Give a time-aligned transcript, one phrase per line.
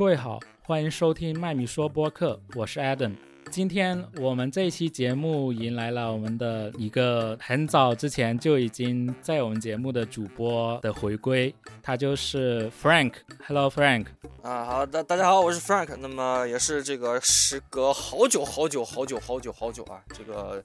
[0.00, 3.12] 各位好，欢迎收听麦米说播客，我是 Adam。
[3.50, 11.52] 今天我们这一期节目迎来了我们的一个很早之前就已经在我们节目的主播的回归，
[11.82, 13.14] 他就是 Frank。
[13.44, 14.06] Hello Frank。
[14.42, 15.96] 啊，好的，大家好，我是 Frank。
[15.98, 20.62] 那么也是这个时隔好久好久好久好久好久啊，这个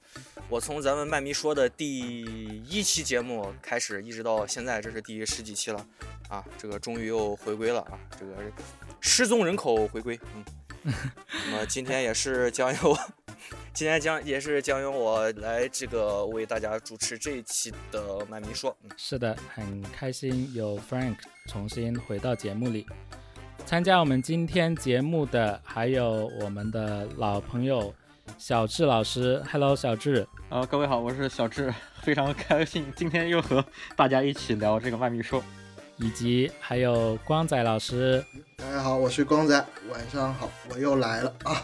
[0.48, 2.12] 我从咱们麦迷说的第
[2.70, 5.84] 一期节目开始，一直到现在，这是第十几期了
[6.30, 8.34] 啊，这个终于又回归了啊，这个
[9.02, 10.46] 失踪人口回归，嗯。
[11.50, 13.00] 那么今天也是将由我，
[13.74, 18.76] 今天将也是将由我来这个为大家主持这一期的麦迷说。
[18.96, 21.18] 是的，很开心有 Frank
[21.48, 22.86] 重新回到节目里，
[23.66, 27.94] 参加我们今天节目的还有我们的老朋友
[28.38, 29.44] 小智老师。
[29.52, 30.28] Hello，小智。
[30.50, 35.44] 啊，各位好，我是小智，非常开心今天又和大家一起聊这个麦迷说。
[35.98, 38.24] 以及还有光仔老师，
[38.58, 41.64] 大家好，我是光仔，晚上好，我又来了啊！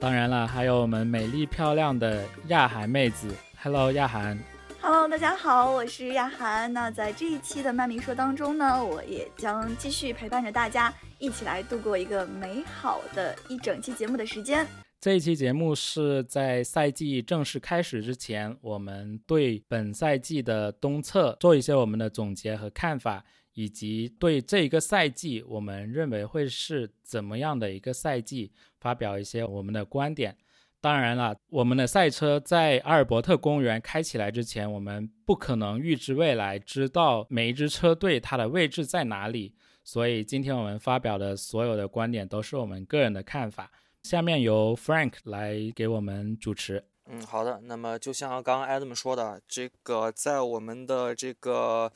[0.00, 3.32] 当然了，还有我们美丽漂亮的亚涵妹子
[3.62, 4.36] ，Hello，亚涵
[4.80, 6.72] ，Hello，大家好，我是亚涵。
[6.72, 14.66] 那在这一期的麦明说当中呢，我也将继续陪伴着大家，一起来度过一个美好的一整期节目的时间。
[15.00, 23.24] 这一期节目是在赛季正式开始之前，我们对本赛季的东侧做一些我们的总结和看法。
[23.54, 30.36] 以及对这一个赛季，我们认为会是怎么样的一个赛季，发表一些我们的观点。
[30.80, 39.54] 当然了，我们的赛车在阿尔伯特公园开起来之前，我们不可能预知未来，知道每一支车队它的位置在哪里。
[39.84, 43.70] 所以今天我们发表的所有的观点都是我们个人的看法。
[44.02, 46.84] 下面由 Frank 来给我们主持。
[47.06, 47.60] 嗯，好的。
[47.62, 51.92] 那么就像刚刚 Adam 说的，这个在我们的这个，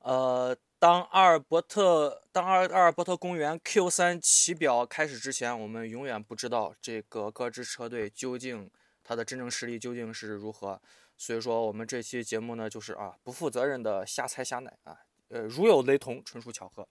[0.00, 0.56] 呃。
[0.80, 8.70] 当阿尔伯特当阿尔阿尔伯特公园 Q 三起表开始之前，我们永远不知道这个各支车队究竟
[9.04, 10.80] 它的真正实力究竟是如何。
[11.18, 14.96] 所以说，我们这期节目呢，就是啊，不负责任的瞎猜瞎奶啊，
[15.28, 16.88] 呃，如有雷同，纯属巧合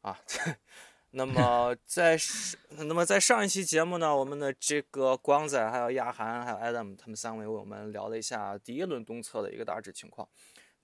[0.00, 0.18] 啊。
[1.14, 2.18] 那么 在
[2.70, 10.28] 那么在上一期节目呢，我们的这个光仔、还有亚涵、还有 Adam 他们三位为我们聊了一下第一轮东侧的一个大致情况。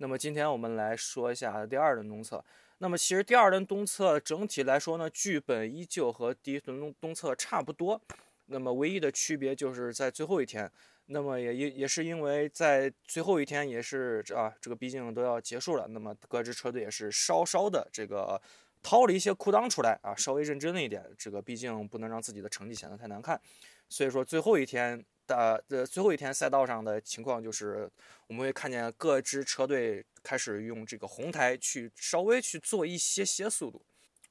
[0.01, 2.45] 那么今天我们来说一下第二轮东侧。
[2.79, 8.01] 那么其实第二轮东侧整体来说呢，剧本依旧和第一轮东东侧差不多。
[8.47, 10.71] 那么唯一的区别就是在最后一天。
[11.07, 15.89] 那么也也也是因为在最后一天也是啊，这个毕竟都要结束了。
[15.89, 18.41] 那么各支车队也是稍稍的这个
[18.83, 21.05] 掏了一些裤裆出来啊，稍微认真了一点。
[21.19, 23.41] 这个毕竟不能让自己的成绩显得太难看。
[23.89, 25.05] 所以说最后一天。
[25.29, 27.89] 的的最后一天赛道上的情况就是，
[28.27, 33.81] 我们会看见各支车队开始用这个红台去稍微去做一些些速度。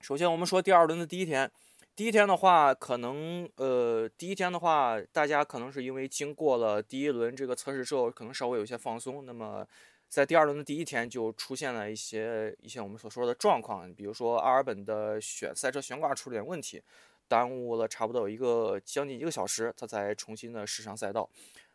[0.01, 1.49] 首先，我们说第二轮的第一天，
[1.95, 9.25] 第一天的话，可能呃，第一天的话，大家可能是因为经过了第一轮这个测试之后，可能稍微有些放松。
[9.25, 9.65] 那么，
[10.09, 16.81] 在第二轮的第一天就出现了一些一些我们所说的状况，比如说阿尔本的选赛车悬挂出了点问题。
[17.27, 21.29] 耽误了差不多有一个将近一个小时，他才重新的试上赛道。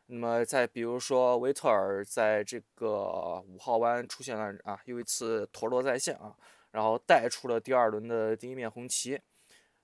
[0.07, 6.35] 那么再比如说维特尔在这个五号弯出现了啊，又一次陀螺在线啊，
[6.73, 9.21] 然后带出了第二轮的第一面红旗。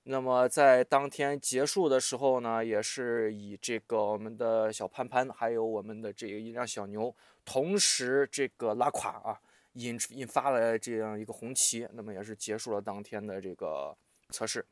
[0.03, 7.15] 那么在当天结束的时候呢，也是以这个我们的小潘潘还有我们的这一辆小牛
[7.45, 9.39] 同时这个拉垮啊，
[9.75, 13.97] 引引发了这样一个红旗，那么也是结束了当天的这个
[14.31, 14.65] 测试。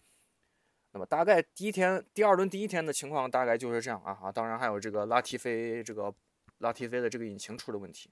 [0.96, 6.10] 那么大概第一天、第二轮第一天的情况大概就是这样啊啊，当然还有这个拉提菲这个
[6.60, 8.08] 拉提菲的这个引擎出了问题，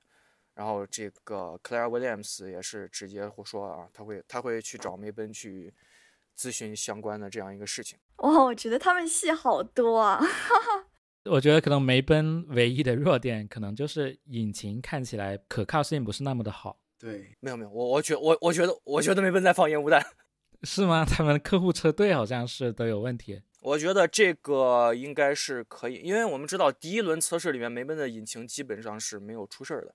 [0.54, 5.72] 然后这个 Claire Williams 也是直接说啊，他会他会去找梅奔去
[6.36, 7.98] 咨询相关的这样一个事情。
[8.16, 10.20] 哇，我觉得他们戏好多啊！
[11.24, 16.78] 我觉得可能梅奔唯一的弱点可能就是引擎看起来可靠性不是那么的好。
[16.98, 20.04] 对，没有没有，我我觉我我觉得我觉得梅奔在放烟雾弹。
[20.64, 21.04] 是吗？
[21.04, 23.42] 他们客户车队好像是都有问题。
[23.60, 29.94] 我觉得这个应该是可以，因为我们知道第一轮测试里面梅奔的引擎基本上是没有出事儿的。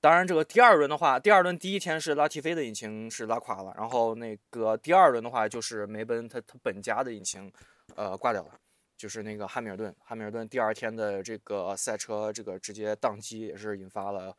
[0.00, 7.50] 当然，这个第二轮的话，第二轮第一天是拉提菲的引擎是拉垮了，然后那个第二轮的话就是梅奔他他本家的引擎，
[7.94, 8.50] 呃挂掉了，
[8.96, 14.36] 就是那个汉密尔顿，汉密尔顿第二天的这个赛车这个直接宕机，也是引发了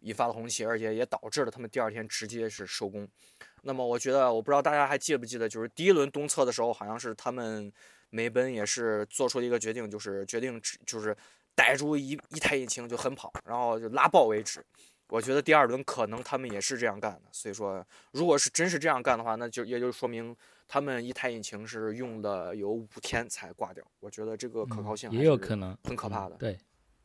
[0.00, 3.08] 引发了红旗，而且也导致了他们第二天直接是收工。
[3.62, 7.72] 那么我觉得，我不知道大家还记不记得，就是第一轮东侧的时候，好像是他们
[8.10, 11.16] 梅奔也是做出了一个决定，就是决定就是
[11.54, 14.64] 逮住一一台引擎就狠跑，然后就拉爆为止。
[15.08, 17.22] 我觉得第二轮可能他们也是这样干的。
[17.32, 23.84] 所以说，如果是真是这样干的话，那就也就说明他们一台引擎是用了有五天才挂掉。
[24.00, 26.36] 我觉得这个可靠性也有可能很可怕的。
[26.36, 26.58] 对。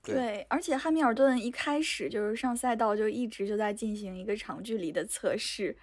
[0.06, 5.74] 对，而且汉密尔顿一开始就是上赛道就一直就在进行一个长距离的测试，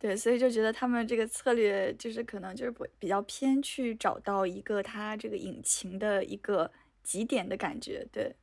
[0.00, 6.72] 对，所以就觉得他们这个策略就是可能就是不比较偏去找到一个它这个引擎的一个
[7.04, 8.34] 极点的感觉，对，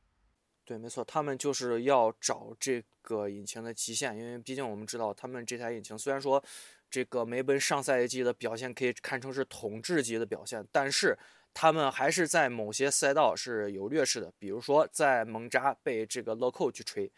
[0.64, 6.42] 对，没错，他们就是要找这个引擎的极限，因为毕竟我们知道他们这台引擎虽然说
[6.88, 11.18] 这个梅奔上赛季的表现可以看成是统治级的表现，但是。
[11.54, 17.10] 他们还是在某些赛道是有劣势的，比如说在蒙扎被这个勒寇去锤，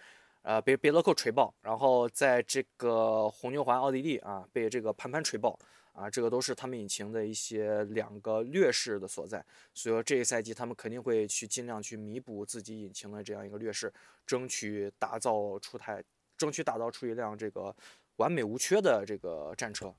[0.50, 5.56] 呃，被被勒扣锤爆，然后在这个红牛环奥地利啊被这个潘潘锤爆，
[5.92, 9.44] 啊，这个都是他们引擎的一些两个劣势的所在。
[9.72, 13.92] 所以说这一赛季他们肯定会去尽量去弥补自己引擎的这样一个劣势，
[14.26, 16.02] 争取打造出台，
[16.36, 17.72] 争取打造出一辆这个
[18.16, 19.94] 完美无缺的这个战车。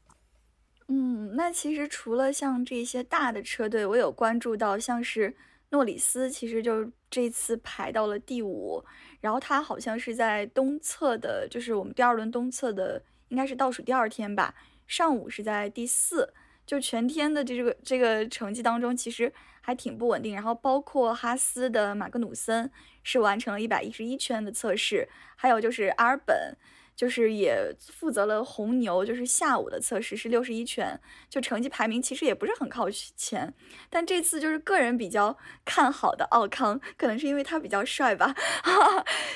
[0.90, 5.34] 嗯，那其实除了像这些大的车队，我有关注到，像是
[5.72, 8.84] 诺里斯，其实就这次排到了第五，
[9.20, 14.54] 然后他好像是在东侧的，就是我们第二轮东侧的，应该是倒数第二天吧，
[14.86, 16.34] 上午是在第四，
[16.66, 19.32] 就全天的这个这个成绩当中，其实
[19.62, 20.34] 还挺不稳定。
[20.34, 22.70] 然后包括哈斯的马格努森
[23.04, 26.58] 是完成了一百一十一圈的测试，还有就是阿尔本。
[26.96, 31.00] 就是也负责了红牛，就是下午的测试是六十一圈，
[31.30, 33.54] 就成绩排名其实也不是很靠前。
[33.90, 35.36] 但这次就是个人比较
[35.66, 38.36] 看好的奥康，可能是因为他比较帅吧，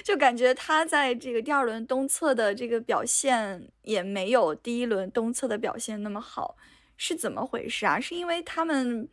[0.03, 6.55] 就感觉他在这个第二轮东侧的这个表现也没有第一轮东侧的表现那么好，
[6.97, 7.99] 是怎么回事啊？
[7.99, 9.09] 是因为他们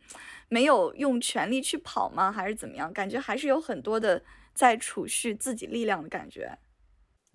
[0.49, 2.31] 没有用全力去跑吗？
[2.31, 2.93] 还是怎么样？
[2.93, 4.21] 感觉还是有很多的
[4.53, 6.55] 在储蓄自己力量的感觉。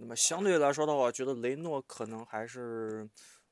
[0.00, 3.08] 那么相对来说的话，觉得雷诺可能还是，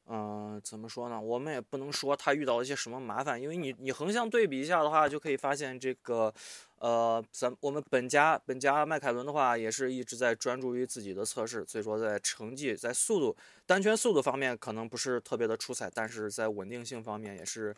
[0.07, 1.21] 嗯，怎么说呢？
[1.21, 6.33] 我们也不能说他遇到了一些什么麻烦，因为你你横向对比一下的话，就可以发现这个，
[6.79, 17.75] 呃，咱我们本家本家迈凯伦的话，也是一直在专注于自己的测试，所以说在成绩在速度单圈速度方面可能不是特别的出彩，但是在稳定性方面也是。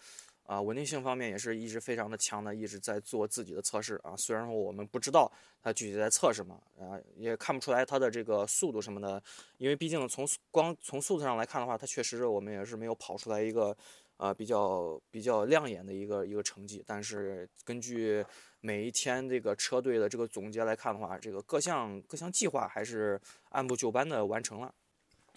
[0.48, 4.16] 啊，稳定性方面也是一直非常的强的，一直在做自己的测试啊。
[4.16, 5.30] 虽然说我们不知道
[5.62, 9.22] 它具体在测什么啊，也看不出来它的这个速度什么的，
[9.58, 13.76] 因为毕竟从光从速度上来看的话，它确实我们也是没有跑出来一个
[14.16, 16.82] 啊比较比较亮眼的一个一个成绩。
[16.86, 18.24] 但是根据
[18.60, 24.74] 每一天这个车队的这个总结来看的话，这个各项各项计划还是按部就班的完成了。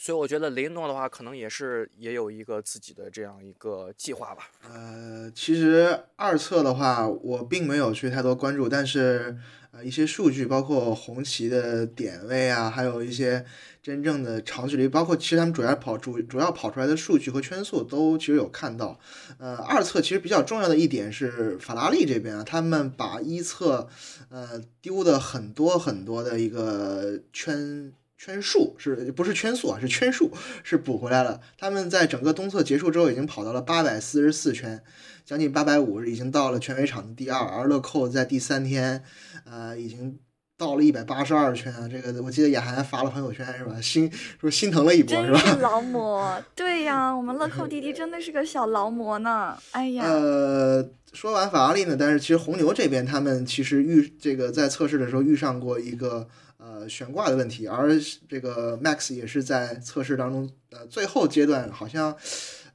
[0.03, 4.50] 所以我觉得雷诺的话，可能也是也有一个自己的这样一个计划吧。
[4.68, 9.38] 呃，其实二测的话，我并没有去太多关注，但是
[9.69, 13.45] 呃，一些数据，包括红旗的点位啊，还有一些
[13.83, 19.00] 真正的长距离，包括其实他们主要跑主主要跑出来的数据和圈速都其实有看到。
[19.38, 23.88] 呃，二测其实比较重要的一点是法拉利这边啊，他们把一测
[24.30, 27.94] 呃丢的很多很多的一个圈。
[28.24, 29.80] 圈数是不是圈速啊？
[29.82, 30.32] 是圈数
[30.62, 31.42] 是补回来了。
[31.58, 34.84] 他们在整个东侧结束之后，已经跑到了八百四十四圈，
[35.26, 37.40] 将近八百五，已经到了全围场的第二。
[37.40, 39.04] 而乐扣在第三天，
[39.50, 40.20] 呃，已经
[40.56, 41.88] 到了一百八十二圈啊。
[41.88, 43.82] 这个我记得雅涵发了朋友圈是吧？
[43.82, 45.40] 心说心疼了一波是吧？
[45.40, 49.58] 是 劳模，对呀，我们乐扣弟弟真的是个小劳模呢。
[49.72, 56.28] 哎呀，呃，说完法拉利呢，但是其实红牛这边他们其实遇这个在测试的时候遇上过一个。
[56.63, 57.89] 呃，悬挂的问题，而
[58.30, 62.15] 这个 Max 也是在测试当中，呃，最后阶段好像，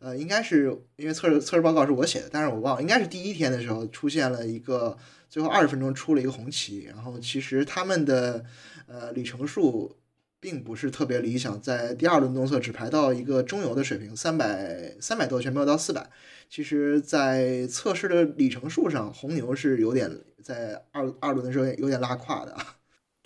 [0.00, 4.98] 呃，应该是因为测试测试报告是我写的，但是我忘了，应该是第一天的时候出现了一个
[5.30, 8.44] 最后二十分钟出了一个红旗，然后其实他们的
[8.88, 9.96] 呃里程数
[10.40, 16.10] 并不是特别理想，在第二轮东侧只排到一个中游的水平，三百三百多圈没有到四百，
[16.50, 20.10] 其实，在测试的里程数上，红牛是有点
[20.42, 22.52] 在二二轮的时候有点拉胯的。
[22.52, 22.75] 啊。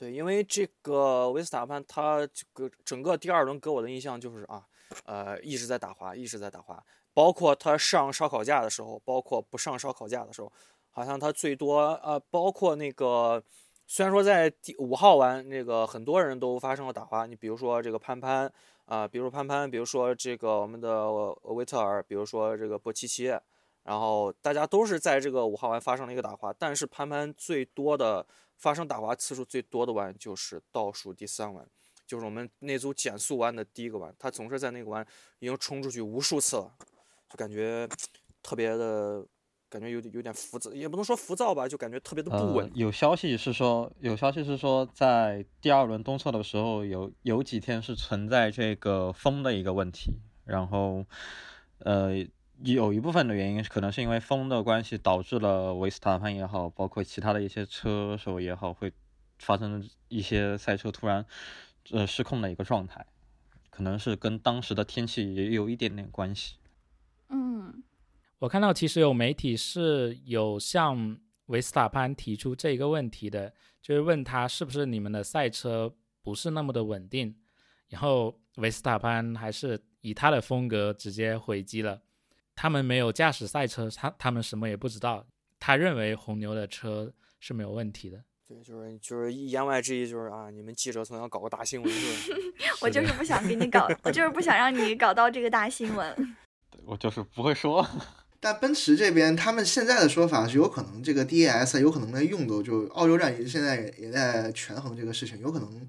[0.01, 4.65] 对，因为这个维斯塔潘，他这个整个第二轮给我的印象就是啊，
[5.05, 6.83] 呃，一直在打滑，一直在打滑。
[7.13, 10.51] 包括他上烧烤架的时候，包括不上烧烤架的时候，
[10.89, 13.45] 好像他最多呃，包括那个，
[13.87, 18.51] 虽然说在第五号弯那个很多人都发生了打滑，你比如说这个潘潘
[18.87, 23.39] 啊，比如潘潘，比如说这个我们的维特尔，比如说这个波奇奇，
[23.83, 28.27] 然后大家都是在这个五号弯发生了一个打滑，但是潘潘最多的。
[28.61, 31.67] 发生打滑次数最多的弯就是倒数第三弯，
[32.07, 35.05] 就是我们那组减速弯的第一个弯，他总是在那个弯
[35.39, 36.73] 已经冲出去无数次了，
[37.29, 37.89] 就感觉
[38.43, 39.27] 特别的
[39.69, 42.71] 感觉有点有点浮躁，也不能说浮躁吧，就感觉特别的不稳。
[42.75, 50.13] 有消息是说，有消息是说，在第二轮东测的时候，有有几天是存在这个风的一个问题，
[50.45, 51.05] 然后，
[51.79, 52.27] 呃，
[52.63, 58.93] 有一部分的原因可能是因为风的关系，导致了维斯塔潘也好，包括其他的一些车手也好，会
[59.39, 61.25] 发生一些赛车突然
[61.91, 63.07] 呃失控的一个状态，
[63.71, 66.57] 可能是跟当时的天气也有一点点关系。
[67.29, 67.83] 嗯。
[68.41, 73.53] 我看到其实有媒体是有向维斯塔潘提出这个问题的，
[73.83, 77.37] 就是问他是不是你们的赛车不是那么的稳定，
[77.89, 82.01] 然后维斯塔潘还是以他的风格直接回击了，
[82.61, 85.25] 他们没有驾驶赛车，他他们什么也不知道，
[85.59, 88.23] 他认为红牛的车是没有问题的。
[88.47, 92.39] 对，就是就是言外之意就是啊，你们记者总想搞个大新闻是吧？
[92.83, 96.37] 我就是不想给你 搞，我就是不想让你搞到这个大新闻。
[96.85, 97.89] 我就是不会说。
[98.39, 105.89] 但奔驰这边，他们现在的说法是有可能这个 DAS 有可能在用的，就澳洲站也现在也在权衡这个事情，有可能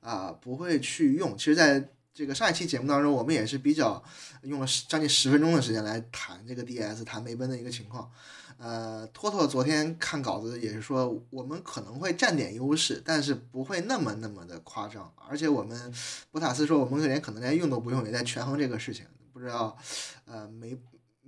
[0.00, 1.36] 啊不会去用。
[1.36, 4.02] 其实，在这个上一期节目当中，我们也是比较
[4.40, 8.10] 用了将近十分钟的时间来谈这个 DS，谈梅奔的一个情况。
[8.56, 15.12] 呃，托托昨天看稿子也是说，我们可能会占点优势，但是不会那么那么的夸张。
[15.28, 15.92] 而且我们
[16.30, 19.04] 博塔斯说，我们连可能连用都不用，也在权衡这个事情。
[19.34, 19.76] 不知道，
[20.24, 20.74] 呃，梅。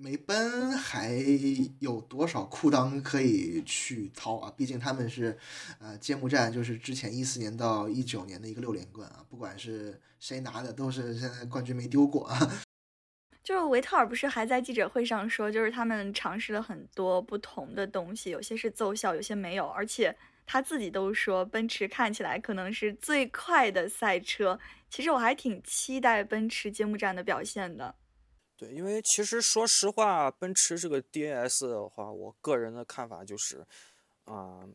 [0.00, 1.12] 梅奔还
[1.80, 4.52] 有多少裤裆可以去掏啊？
[4.56, 5.36] 毕竟他们是，
[5.80, 12.38] 呃，揭幕战就是之前一四年到一九年的一个六连冠啊，不管是谁拿的，都是现在冠军没丢过啊。
[13.42, 20.14] 就是维特尔不是还在记者会上说，就是他们尝试了很多不同的东西，有些是奏效，有些没有，而且
[20.46, 24.60] 他自己都说奔驰看起来可能是最快的赛车。
[24.88, 27.96] 其实我还挺期待奔驰揭幕战的表现的。
[28.58, 33.64] 对，因为其实说实话，奔驰这个 DAS 的话，我个人的看法就是，
[34.24, 34.66] 啊，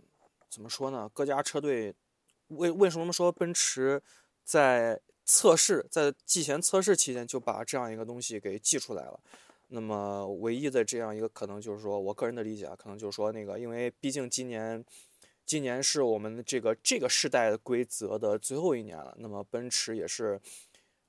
[0.50, 1.12] 怎么说呢？
[1.14, 1.94] 各家车队
[2.48, 4.02] 为为什么说奔驰
[4.46, 9.20] 在测试在季前测试期间就把这样一个东西给寄出来了？
[9.68, 14.82] 那么唯一的这样一个可能就是说，我个人的理解啊，可能就是说那个，因为毕竟今年
[15.46, 20.40] 今年是我们这个这个世代的规则的最后一年了，那么奔驰也是。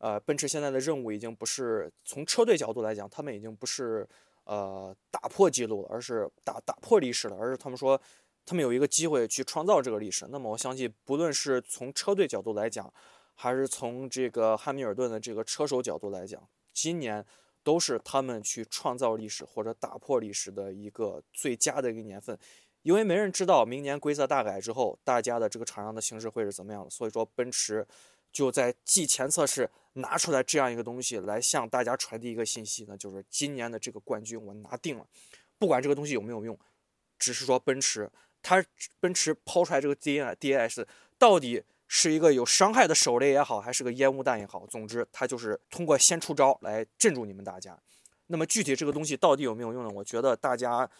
[0.04, 4.06] 呃，奔驰现在的任务已经不是从车队角度来讲，他们已经不是
[4.44, 7.98] 呃打破记录了，而是打打破历史了，而是他们说
[8.44, 10.26] 他们有一个机会去创造这个历史。
[10.28, 12.92] 那么我相信，不论是从车队角度来讲，
[13.34, 17.24] 还是从这个汉密尔顿的这个车手角度来讲，今年
[17.62, 22.38] 都是他们去创造历史或者打破历史的一个最佳的一个年份，
[22.82, 27.86] 因为没人知道明年规则大改之后，大家的这个场上的形势会是怎么样的，所以说奔驰
[28.34, 29.70] 就在季前测试。
[29.96, 35.06] 拿出来这样一个东西来向大家传递一个信息呢，就是今年的这个冠军我拿定了，
[35.56, 36.58] 不管这个东西有没有用，
[37.16, 38.10] 只是说奔驰，
[38.42, 38.60] 它
[38.98, 40.84] 奔驰抛出来这个 D A D S
[41.16, 47.78] 到底是一个有伤害的手雷也好，还是个烟雾弹也好，总之它就是通过先出招来镇住你们大家。
[48.26, 49.90] 那么具体这个东西到底有没有用呢？
[49.94, 50.90] 我觉得大家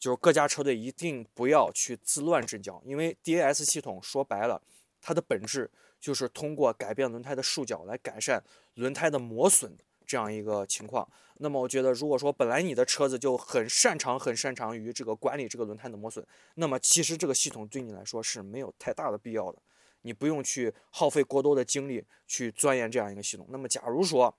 [0.00, 4.60] 就是各家车队一定不要去自乱阵脚，因为 D A S 系统说白了，
[5.00, 5.70] 它的本质。
[6.02, 8.42] 就是通过改变轮胎的束角来改善
[8.74, 9.72] 轮胎的磨损
[10.04, 11.08] 这样一个情况。
[11.36, 19.62] 那么我觉得，如果说本来你的车子就很擅长、很擅长于这个管理这个轮胎的磨损，那么其实这个系统对你来说是没有太大的必要的。
[20.02, 23.46] 你不用去耗费过多的精力去钻研这样一个系统。
[23.50, 24.36] 那么假如说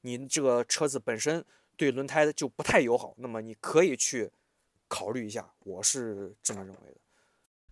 [0.00, 1.44] 你这个车子本身
[1.76, 4.30] 对轮胎就不太友好，那么你可以去
[4.88, 5.52] 考虑一下。
[5.60, 7.01] 我是这么认为的。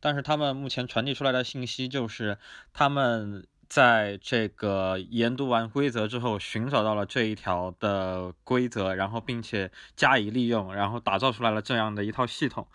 [0.01, 2.39] 但是他们目前传递出来的信息就是，
[2.73, 12.67] 他们在这个研读完规则之后，寻找到了这一条的规则，然后并且加以利用，然后打造出来了这样的一套系统。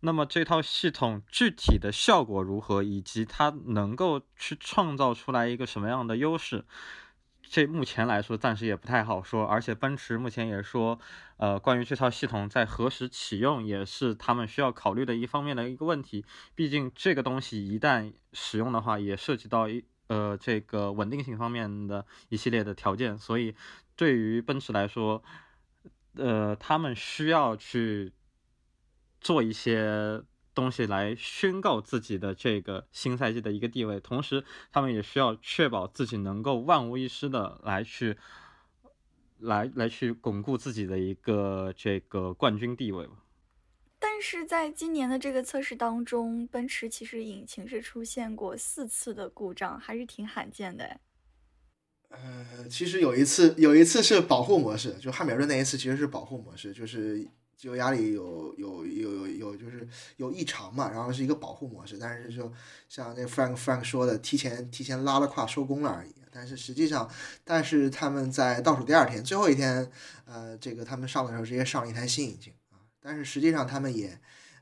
[0.00, 6.64] 那么这套系统具体的效果如何，以及它能够去创造出来一个什么样的优势？
[7.52, 11.00] 这目前来说暂时也不太好说，而且奔驰目前也说，
[11.36, 16.24] 呃，关于这套系统在何时启用也是他们需要考虑的一方面的一个问题。
[16.54, 23.56] 毕竟这个东西一旦使用的话，也涉及到一呃这个稳定性方面的一系列的条件，所以
[23.96, 25.20] 对于奔驰来说，
[26.14, 28.12] 呃，他们需要去
[29.20, 30.22] 做一些。
[30.54, 38.16] 东西来宣告自己的这个新赛季的一个地位，同时他们也需要确保自己能够万无一失的来去，
[39.38, 43.12] 来来去巩固自己的一个这个冠军地位吧。
[43.98, 51.00] 但是在今年的这个测试当中，奔驰其实引擎是出现过四次的故障，还是挺罕见的。
[52.08, 57.28] 呃，其实有一次有一次是保护模式，就汉密尔顿那一次其实是保护模式，就是。
[57.60, 59.86] 机油压力有有有有有就是
[60.16, 62.50] 有异常嘛，然后是一个保护模式，但是就
[62.88, 66.14] 像那 Frank Frank 说的，提前提前拉了胯收工了而已。
[66.32, 67.10] 但是实际上，
[67.42, 69.90] 但是他们在倒数第二天最后一天，
[70.26, 74.16] 呃，这个他们上的时候直接上了一台新引擎啊，但是实际上他们也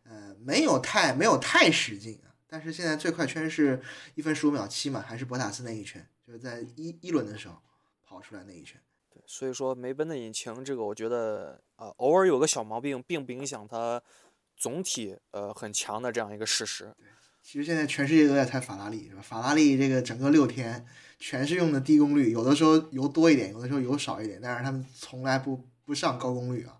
[0.04, 2.32] 呃没有太没有太使劲啊。
[2.48, 3.82] 但是现在最快圈是
[4.14, 7.58] 一分十五秒七嘛，还是博塔斯那一圈，就是在一一轮的时候
[8.02, 8.80] 跑出来那一圈。
[9.12, 14.00] 对，所以说梅奔的引擎这个，我觉得呃偶尔有个小毛病，并不影响它
[14.56, 16.94] 总体呃很强的这样一个事实。
[17.42, 19.10] 其实现在全世界都在猜法拉利？
[19.22, 20.84] 法拉利这个整个六天
[21.18, 26.74] 全是用的低功率，有的时候油多一点，有的时候油少一点，但是他们从来不不上高功率啊。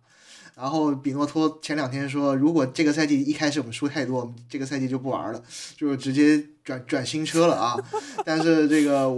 [0.55, 5.43] 然后比诺托前两天说，如果这个赛季一开始我们输太多，这个赛季就不玩了，
[5.76, 7.76] 就直接转转新车了啊。
[8.25, 9.09] 但是这个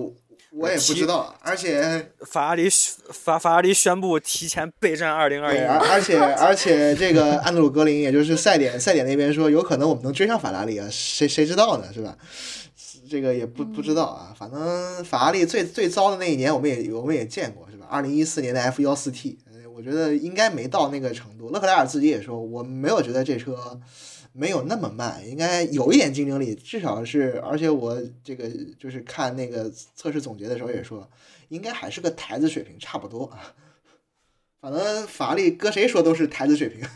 [0.52, 2.69] 我也不知道，而且法拉利
[3.12, 12.16] 法法拉利宣布提前备战二零二一，而而且而且这个安德鲁格林，也就是赛点赛点那边说，有可能我们能追上法拉利啊，谁谁知道呢，是吧？
[13.09, 17.87] 这个也不不知道啊，反正法拉利最最糟的那一年，我们也我们也见过，是吧？
[17.88, 19.38] 二零一四年的 F 幺四 T。
[19.73, 21.49] 我觉得应该没到那个程度。
[21.49, 23.80] 勒克莱尔自己也说，我没有觉得这车
[24.33, 27.41] 没有那么慢，应该有一点竞争力，至少是。
[27.41, 31.09] 而且我这个就是看那个测试总结的时候也说，
[31.49, 33.55] 应该还是个台子水平，差不多啊。
[34.61, 36.87] 反正法拉利搁谁说都是台子水平。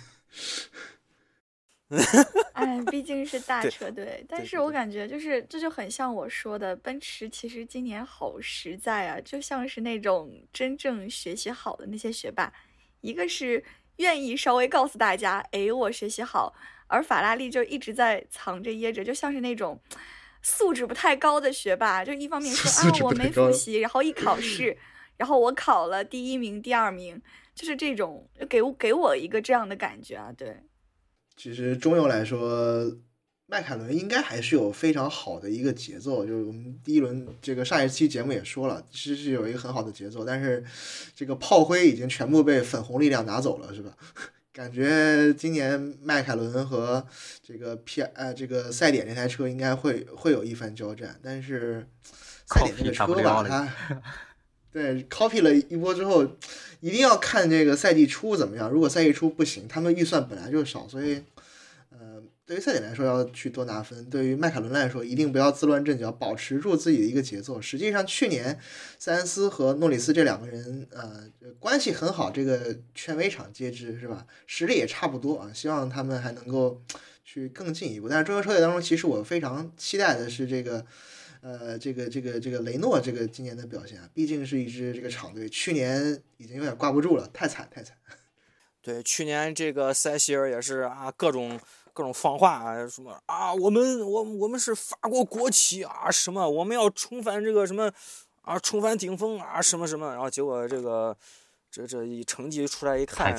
[2.53, 12.53] 哎，毕竟是大 车队，但是我感觉就是这就很像我说的，奔驰其实今年好实在啊，就像是那种真正学习好的那些学霸。
[13.01, 13.63] 一个是
[13.97, 16.55] 愿意稍微告诉大家，哎，我学习好，
[16.95, 19.81] 而法拉利就一直在藏着掖着，就像是那种
[20.43, 24.77] 素质不太高的学霸，就一方面说 啊我没复习，然后一考试，
[25.17, 27.21] 然后我考了第一名、第二名，
[27.55, 30.33] 就是这种给我给我一个这样的感觉啊。
[30.37, 30.63] 对，
[31.37, 32.97] 其实中游来说。
[33.47, 40.65] 迈凯伦应该还是有非常好的一个节奏，就是我们第一轮这个上一期节目也说了，其实是有一个很好的节奏，但是
[41.15, 43.95] 这个炮灰已经全部被粉红力量拿走了，是吧？
[44.55, 47.05] 感觉今年迈凯伦和
[47.43, 51.85] 这个 P 呃这个赛点这台车应该会会有一番交战，但是
[52.47, 53.69] 赛点这个车吧，它
[54.73, 56.25] 对 copy 了一波之后，
[56.79, 58.71] 一定要看这个赛季初怎么样。
[58.71, 61.21] 如果赛季初不行，他们预算本来就少，所以。
[62.47, 67.59] 对于赛点来说，要去多拿分；对于迈凯伦来说，一定不要自乱阵脚，保持住自己的一个节奏。
[67.59, 68.61] 实际上，去年
[68.99, 71.27] 塞恩斯和诺里斯这两个人，呃，
[71.59, 74.27] 关系很好，这个权威场皆知，是吧？
[74.47, 75.51] 实力也差不多啊。
[75.55, 76.83] 希望他们还能够
[77.25, 78.11] 去更进一步。
[78.11, 80.85] 但是中游车队当中，其实我非常期待的是这个，
[81.41, 87.97] 呃，这个这个这个雷诺这个今年的表现啊，毕竟是一支这个厂队，去年已经有点挂不住了，太惨太惨。
[88.83, 91.59] 对，去年这个塞西尔也是啊，各种。
[91.95, 97.91] 各种放话啊，什么啊，我们我我们是法国国旗啊，什么我们要重返这个什么
[98.43, 101.17] 啊，重返顶峰啊，什么什么，然后结果这个
[101.71, 103.35] 这这一成绩出来一看，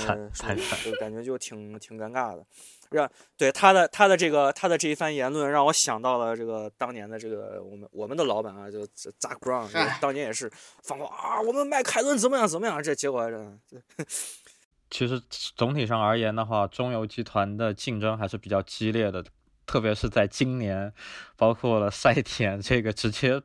[0.83, 2.43] 就感觉就挺挺尴尬的。
[2.91, 8.87] 让对他的他的这个他的这一番言论，让我想到了这个当年的这个我们我们的老板啊，就
[9.19, 10.49] 扎克布朗，当年也是
[10.83, 13.57] 放话啊，我们迈凯伦怎么样怎么样，这结果这。
[14.89, 15.21] 其实
[15.55, 19.23] 总体上而言的话，中游集团的竞争还是比较激烈的，
[19.65, 20.93] 特别是在今年，
[21.35, 23.41] 包括了赛田这个直接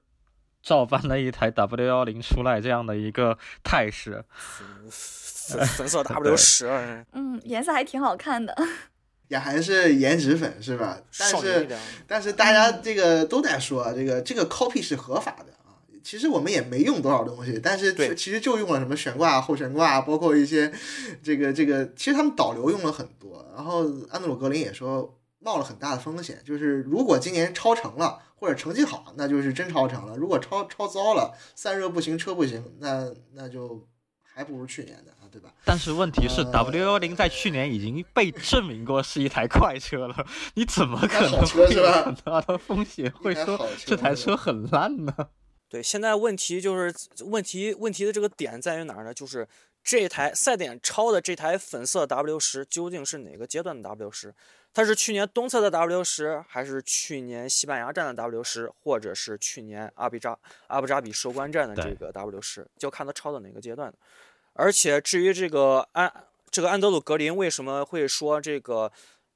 [0.62, 4.22] 照搬了一台 W 幺零出来这样的一个态势，
[4.90, 8.54] 粉色 W 十，嗯，颜色还挺好看的，
[9.28, 11.00] 也还是颜值粉是吧？
[11.18, 11.68] 但是
[12.06, 15.46] 但是大家这个都在说这个这个 copy 是合法的。
[16.02, 20.72] 其实我们也没用多少东西，但是其实就用了什么悬挂、后悬挂，包括一些
[21.22, 23.46] 这个这个，其实他们导流用了很多。
[23.54, 33.86] 然后安德鲁格林也说冒了很大的风险，就是如果今年超成了或者成绩好，那就是真超成了；如果超超糟了，散热不行，车不行，那那就
[34.22, 35.52] 还不如去年的啊，对吧？
[35.64, 45.12] 但是问题是，W 幺零在去年已经被证明过是一台快车了，你怎么可能会有很大的风险会说这台车很烂呢？
[45.70, 46.92] 对，现在问题就是
[47.24, 49.14] 问题问题的这个点在于哪儿呢？
[49.14, 49.46] 就是
[49.84, 54.34] 这台赛点超的这台粉色 W 十究竟是哪个阶段的 W 十？
[54.74, 62.66] 它是去年东侧的 W 十，还是去年西班牙站的 W 十，或者是去年阿比扎阿布扎比收官站的这个 W 十？
[62.76, 63.96] 就看它超的哪个阶段的。
[64.54, 66.12] 而且至于这个安
[66.50, 68.90] 这个安德鲁格林为什么会说这个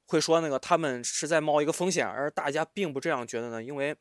[0.07, 3.63] 会说那个他们是在冒一个风险，而大家并不这样觉得呢？
[3.63, 3.95] 因为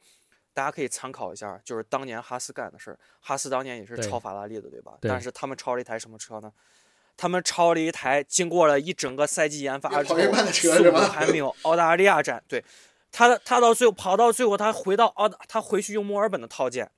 [0.55, 2.99] 大家可以参考一下，就是当年哈斯干的事儿。
[3.21, 4.97] 哈斯当年也是超法拉利的，对吧？
[5.03, 6.53] 但是他们超了一台什么车呢？
[7.17, 12.43] 他们超了一台经过了一整个赛季研发之后，的车速度还没有澳大利亚站。
[12.49, 12.65] 对，
[13.13, 16.91] 他他到最后跑到最后，他回到澳，他回去用墨尔本的套件，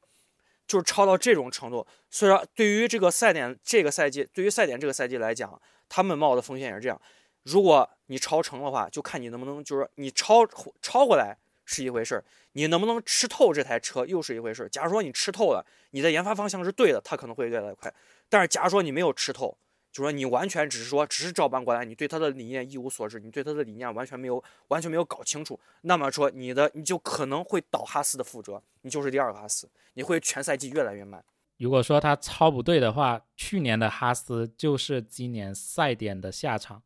[0.66, 1.86] 就是超到这种程度。
[2.10, 7.00] 所以说，对于这个赛点这个赛季，对于赛点这个赛季来讲，他们冒的风险也是这样。
[7.42, 10.46] 如果你超成的话，就看你能不能，就是你超
[10.80, 11.36] 超过来
[11.66, 14.68] 是一回事儿，你能不能吃透这台车又是一回事儿。
[14.68, 17.92] 假如说你吃透了，你的研发方向是对的，它可能会越来越快。
[18.28, 19.58] 但是假如说你没有吃透，
[19.92, 31.24] 就说你完全只是说只是照搬过来，你对它的理念一无所知，你对它的理念完全没有完全没有搞清楚，那么说你的你就可能会倒哈斯的覆辙，你就是第二个哈斯，你会全赛季越来越慢。
[31.58, 36.82] 如果说他超不对的话，去年的哈斯就是今年赛点的下场，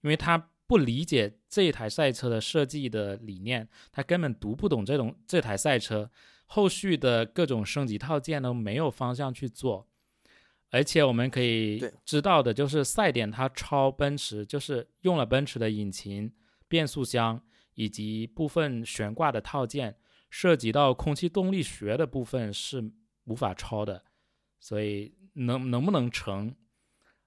[0.00, 6.10] 因为他不理解这一台赛车的设计的理念，他根本读不懂这种这台赛车
[6.46, 9.86] 后续的各种升级套件都没有方向去做。
[10.70, 16.32] 而且我们可以知道的就是赛点它超奔驰，就是用了奔驰的引擎、
[16.66, 17.40] 变速箱
[17.74, 19.96] 以及部分悬挂的套件，
[20.30, 22.90] 涉及到空气动力学的部分是
[23.24, 24.02] 无法超的。
[24.58, 26.52] 所以能能不能成，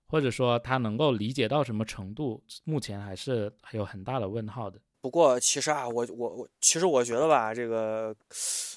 [0.07, 4.79] 或者说他能够理解到什么程度，目前还是还有很大的问号的。
[5.01, 8.15] 不过其实啊，我我我其实我觉得吧，这个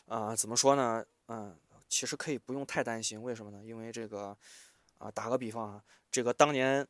[0.07, 1.05] 啊怎么说呢？
[1.29, 1.57] 嗯。
[1.93, 3.65] 其实可以不用太担心，为什么呢？
[3.65, 4.37] 因为这个，
[4.99, 6.87] 啊，打个比方啊，这个当年，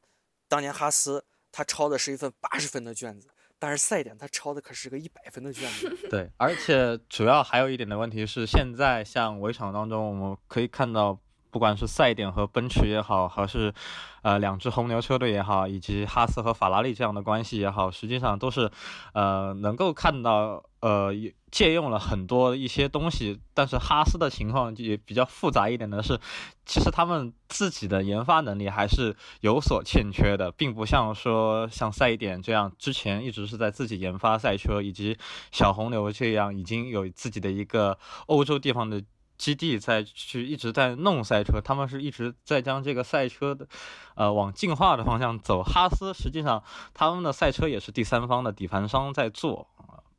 [0.46, 5.96] 当年哈斯他抄的是一份八十分的卷子，但是赛点他抄的可是个一百分的卷子。
[6.10, 11.18] 对，而且主要还有一点的问题是，现在像围场当中，我们可以看到。
[11.50, 13.74] 不管是赛点和奔驰也好，还是，
[14.22, 18.70] 呃，两支红牛车队也好，以及哈斯和法拉利这样的关系也好，实际上都是，
[19.12, 21.12] 呃，能够看到，呃，
[21.50, 23.40] 借用了很多一些东西。
[23.52, 26.18] 但是哈斯的情况也比较复杂一点的是，
[26.64, 35.18] 其实他们自己的研发能力还是有所欠缺的，并不像说像赛点这样之前一直是在自己研发赛车，以及
[35.50, 39.02] 小红牛这样已经有自己的一个欧洲地方的。
[39.40, 43.66] 基地在去一直在弄赛车，他们是一直在将这个赛车的，
[44.14, 45.62] 呃，往进化的方向走。
[45.62, 49.66] 哈斯实际上他们的赛车也是第三方的底盘商在做，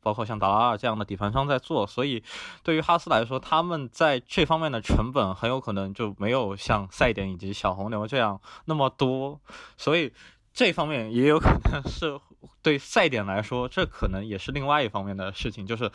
[0.02, 1.86] 包括像达拉尔这样的底盘商在做。
[1.86, 2.24] 所以
[2.64, 9.40] 对于哈斯来说，他们在这方面的成本很有可能就没有像赛点以及小红牛这样那么多。
[9.76, 10.12] 所以
[10.52, 12.18] 这方面也有可能是。
[12.62, 15.90] 对赛点来说，这可能也是另外一方面的事情，就是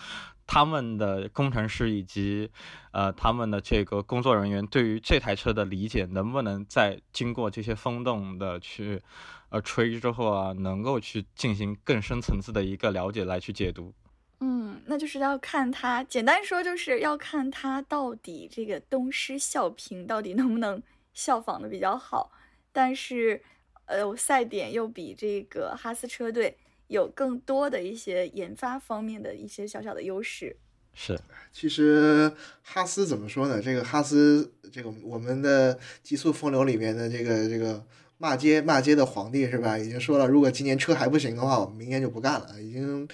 [0.46, 2.50] 他们的工程师以及
[2.92, 9.02] 呃他们的这个工作人员对于这台车的理解，能不能在经过这些风洞的去
[9.50, 13.94] 呃吹之后啊，能够去进行更深层次的一个了解来去解读。
[14.40, 20.82] 嗯，那就是要看他，简单说就是要看他到底这个东施效颦到底能不能
[21.14, 22.32] 效仿的比较好，
[22.72, 23.44] 但是。
[23.88, 26.56] 呃，赛点又比这个哈斯车队
[26.88, 30.56] 有更多的一些研发方面的一些小小的优势。
[30.94, 31.18] 是，
[31.54, 32.32] 其实
[32.64, 33.62] 哈斯怎么说呢？
[33.62, 37.86] 这个哈斯，这个我们的极速风流里面的这个这个
[38.18, 39.78] 骂街骂街的皇帝是吧？
[39.78, 42.62] 已经说了，如果今年车还不行的话，我们明年就不干了。
[42.62, 43.08] 已经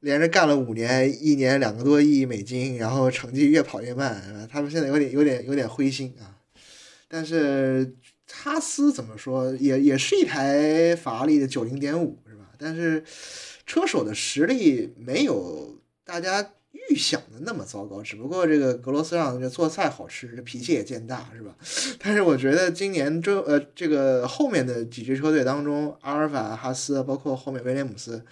[0.00, 6.38] 连着干了五年，一年两个多亿美金，然后成绩越跑越慢，他们现在有点有点有点灰心啊。
[7.08, 7.96] 但是。
[8.32, 12.50] 哈斯怎么说也也是一台法拉利的九零点五是吧？
[12.58, 13.02] 但是
[13.66, 21.54] 车手的实力没有大家预想的那么糟糕，只不过这个格罗斯让这做菜好吃，这脾气也见大是吧？
[21.98, 28.24] 但是我觉得今年这呃这个后面的几支车队当中，阿尔法、哈斯，包括后面威廉姆斯，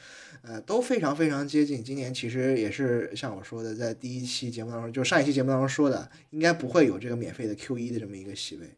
[0.42, 1.82] 呃都非常非常接近。
[1.82, 8.70] 今年其实也是像我说的，在第一期节目当中，就上一期节目当中说的，应该不会有这个免费的 Q 一的这么一个席位。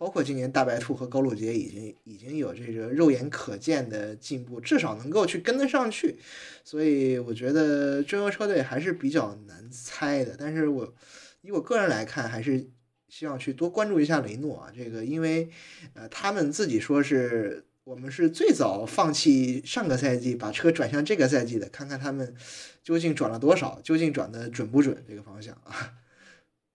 [0.00, 6.16] 包括今年大白兔和高露洁已经已经有这个肉眼可见的进步，至少能够去跟得上去，
[6.64, 10.34] 所以我觉得中游车队还是比较难猜的。
[10.38, 10.94] 但是我
[11.42, 12.70] 以我个人来看，还是
[13.10, 15.50] 希望去多关注一下雷诺啊，这个因为
[15.92, 22.34] 呃他们自己说是我们是最早放弃上个赛季把车转向这个赛季的，看看他们
[22.82, 25.92] 究竟转了多少，究竟转的准不准这个方向啊。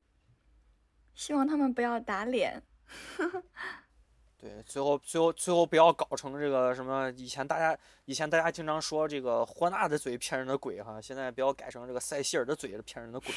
[1.15, 2.61] 希望他们不要打脸。
[4.37, 13.29] 对，最后最后最后不要搞成这个什么以前大家以前大家经常说这个霍纳的嘴骗人的鬼哈，现在不要改成这个塞西尔的嘴是骗人的鬼，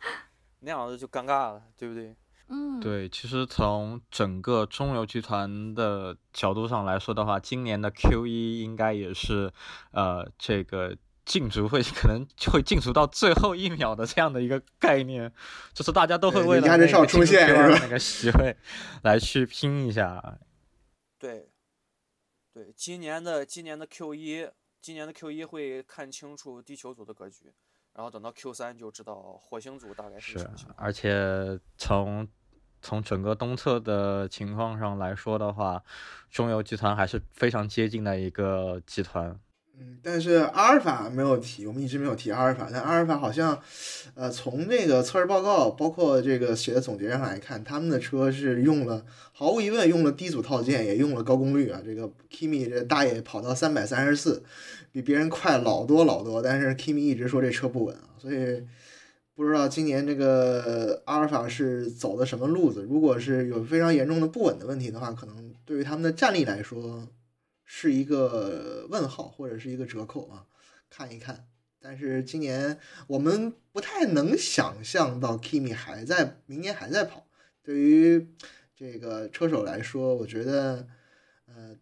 [0.60, 2.16] 那样子就尴尬了，对不对？
[2.48, 9.52] 嗯，对，其实从整个中游集团的角度上来说的话，今年的 Q 一应该也是
[9.90, 10.96] 呃这个。
[11.26, 15.30] 竞逐会可能会竞逐到最后一秒的这样的一个概念，
[15.74, 18.56] 就是大家都会为了那个出现那个席位
[19.02, 20.38] 来去拼一下。
[21.18, 21.50] 对，
[22.54, 24.48] 对，今年的今年的 Q 一，
[24.80, 27.52] 今年的 Q 一会看清楚地球组的格局，
[27.94, 30.76] 然后等到 Q 三就知道火星组大概是是什么情，况。
[30.78, 32.28] 而且从
[32.80, 35.82] 从整个东侧的情况上来说的话，
[36.30, 39.36] 中游集团还是非常接近的一个集团。
[39.78, 43.60] 嗯，但是阿尔法没有提，我们一直没有提阿尔法，但阿尔法好像，
[44.14, 51.82] 呃，从这个测试报告，包括这个写的总结上来看，他们的车是用了，毫无疑问用了低组套件，也用了高功率啊。
[51.84, 54.42] 这个 Kimi 这大爷跑到三百三十四，
[54.92, 58.64] 比别人快老多老多，但是 Kimi 一直说这车不稳啊，所以
[59.34, 62.86] 不知道今年这个阿尔法是走的什么路子。
[62.88, 67.06] 如果是有非常严重的不稳的问题的话，可能对于他们的战力来说。
[67.68, 70.46] 是一个问号或者是一个折扣啊，
[70.88, 71.48] 看一看。
[71.80, 77.26] 但是今年我们不太能想象到 Kimi 还在明年还在跑。
[77.62, 78.28] 对于
[78.74, 80.88] 这个车手来说，我觉得，
[81.46, 81.76] 呃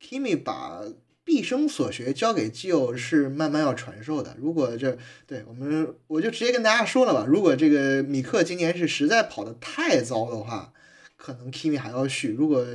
[0.00, 0.82] ，Kimi 把
[1.24, 4.36] 毕生所学交给基友是慢慢要传授的。
[4.38, 7.24] 如果这对我们，我就直接跟大家说了吧。
[7.26, 10.72] 如果这个米克今年是实在跑得太糟的话，
[11.16, 12.28] 可能 Kimi 还要续。
[12.28, 12.66] 如果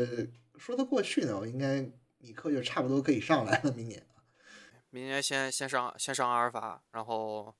[0.58, 1.90] 说得过去呢，我应该。
[2.20, 4.04] 米克就差不多可以上来了，明年。
[4.90, 7.54] 明年先先上先上阿尔法，然后，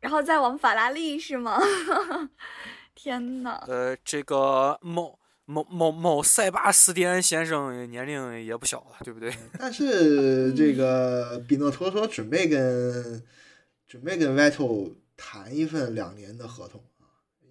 [0.00, 1.58] 然后再往法拉利是吗？
[2.94, 3.64] 天呐。
[3.68, 9.32] 呃，这个某某某某塞巴斯蒂安先生年龄也不小了，对不对？
[9.58, 13.24] 但是 这个比诺托说准备跟
[13.86, 16.82] 准备跟 Vettel 谈一份两年的合同。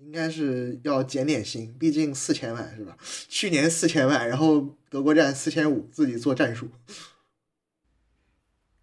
[0.09, 2.97] 应该是要减点薪，毕竟四千万是吧？
[3.27, 6.67] 去年四千万，然后德国站四千五，自己做战术。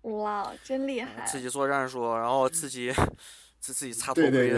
[0.02, 1.26] 哇，真厉害！
[1.26, 2.94] 自己做战术，然后自己
[3.58, 4.50] 自自己擦头盔，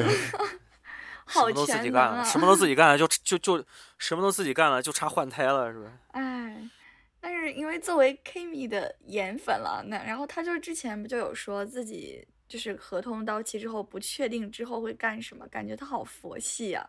[1.27, 3.65] 什么都自己干了，什么都自己干了，就就就
[3.97, 5.91] 什么都自己干了，就差换胎了，是吧？
[6.13, 6.71] 哎，
[7.19, 12.29] 但是因为作为 Kimi 的颜粉了，那然后他就之前不就有说自己。
[12.49, 16.89] 就是合同到期之后不确定之后会干什么，感觉他好佛系啊，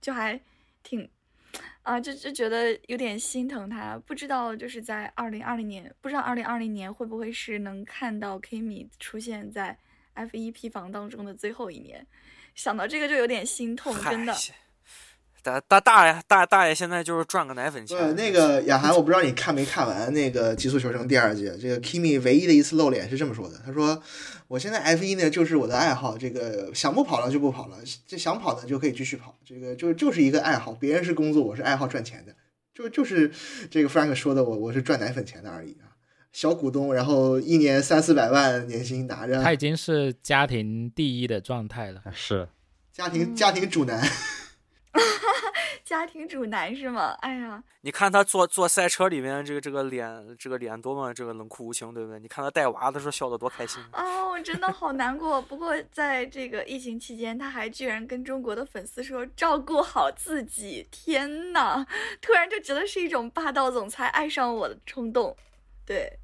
[0.00, 0.38] 就还
[0.82, 1.08] 挺
[1.82, 3.96] 啊，就就觉得有点心疼他。
[4.04, 9.78] 不知道就是在二零二零年，不知道二零二零年会不会是能看到 Kimi 出现在
[10.14, 12.06] F 一 P 房当中的最后一年，
[12.54, 14.34] 想到这个就有点心痛，真的。
[15.46, 17.96] 大大大爷大大爷现在就是赚个奶粉钱。
[17.96, 21.44] 对，那个雅涵，我不知道你看没看完那个《极速求生》第二季。
[21.60, 24.02] 这个 Kimi 唯一的一次露脸是这么说的：“他说，
[24.48, 30.72] 我现在 F 一呢就是我的爱好，这个想不跑了就不跑了，这想跑呢就可以继续跑，这个就就是一个爱好。
[30.72, 32.34] 别人是工作，我是爱好赚钱的，
[32.74, 33.30] 就就是
[33.70, 35.94] 这个 Frank 说的，我我是赚奶粉钱的而已啊，
[36.32, 42.48] 小股东，然后一年三四百万年薪拿着，他已经是家庭第一的状态了，是
[42.92, 44.02] 家庭家庭主男。”
[45.86, 47.16] 家庭主男是吗？
[47.20, 52.18] 哎呀，你看他坐坐赛车里面这个这个脸，这个脸多么这个冷酷无情，对不对？
[52.18, 54.26] 你看他带娃的时候笑得多开心啊！
[54.26, 55.40] 我真的好难 过。
[55.40, 60.88] 不过在这个疫情期间，他还居然跟中国的粉丝说照顾好自己。
[60.90, 61.86] 天呐，
[62.20, 65.36] 突然就觉得是一种霸道总裁爱上我的冲动。
[65.86, 66.18] 对。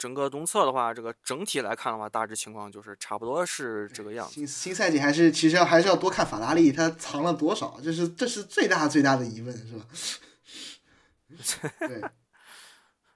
[0.00, 4.32] 整个东侧的话，这个整体来看的话，大致情况就是差不多是这个样子。
[4.32, 9.84] 新新赛季还是其实要还是要多看法拉利，它藏了多少，这是这是最大最大的疑问，是吧？
[11.86, 12.00] 对。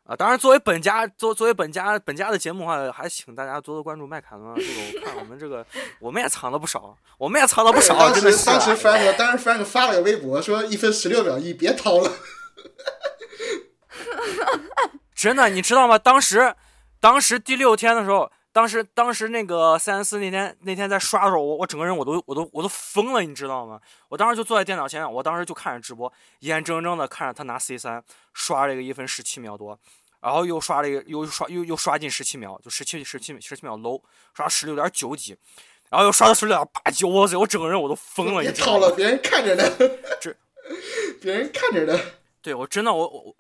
[0.05, 4.55] 啊，当然，作为本家作作为本家本家的节目的话，还请大家多多关注麦凯伦。
[4.55, 5.67] 这个我看我们这个
[5.99, 7.97] 我们也藏了不少，我们也藏了不少。
[7.97, 12.13] 当时当时 Frank 当时 Frank 发了个微博说一分十六秒一，别掏了。
[15.17, 15.99] 真的，你知道吗？
[15.99, 16.55] 当时。
[17.05, 23.79] 当时第六天的时候，当时当时那个塞恩斯那天那天在刷的时候，我我整个人我都我都我都疯了，你知道吗？
[24.09, 29.79] 我当时就坐在电脑前，我当时就看着直播，眼睁睁的看着他拿 C 三刷了一个一分十七秒多，
[30.23, 34.01] 然后又刷了一个又刷又又刷进十七秒，就十七十七十七秒 low，
[34.33, 35.37] 刷十六点九几，
[35.91, 37.39] 然后又刷到十六点八九，我操！
[37.39, 38.87] 我整个人我都疯了，你知道吗？
[38.87, 39.63] 了，别人看着呢，
[40.19, 40.35] 这
[41.21, 42.01] 别人看着呢。
[42.41, 43.37] 对我真的我我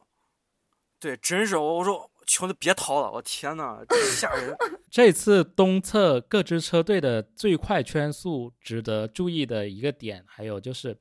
[1.00, 2.10] 对真是我我说。
[2.26, 3.10] 穷的别掏了！
[3.12, 3.84] 我天哪，
[4.16, 4.56] 吓人！
[4.90, 10.96] 这次东侧各支车队的最快圈速值得注意的一个点，还有就是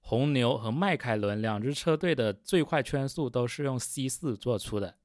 [0.00, 4.96] 红牛和迈凯伦两支车队的最快圈速都是用 C 四做出的，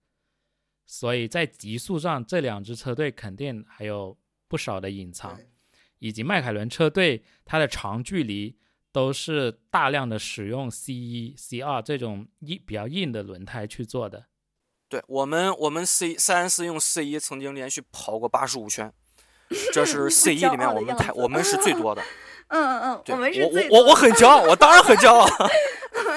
[0.86, 5.40] 所以在极速上这两支车队肯定还有不少的隐藏，
[6.00, 8.58] 以及迈凯伦车队它的长距离
[8.92, 14.28] 都是大量的使用 C 一、C 二这种硬比较硬的轮胎去做的。
[14.90, 18.92] 对我们，我们 C 三四用 C 一曾经连续跑过八十五圈，
[19.74, 22.02] 这是 C 一里面我们太我们是最多的。
[22.50, 25.28] 嗯嗯嗯，我们是我我我我很骄傲，我当然很骄傲。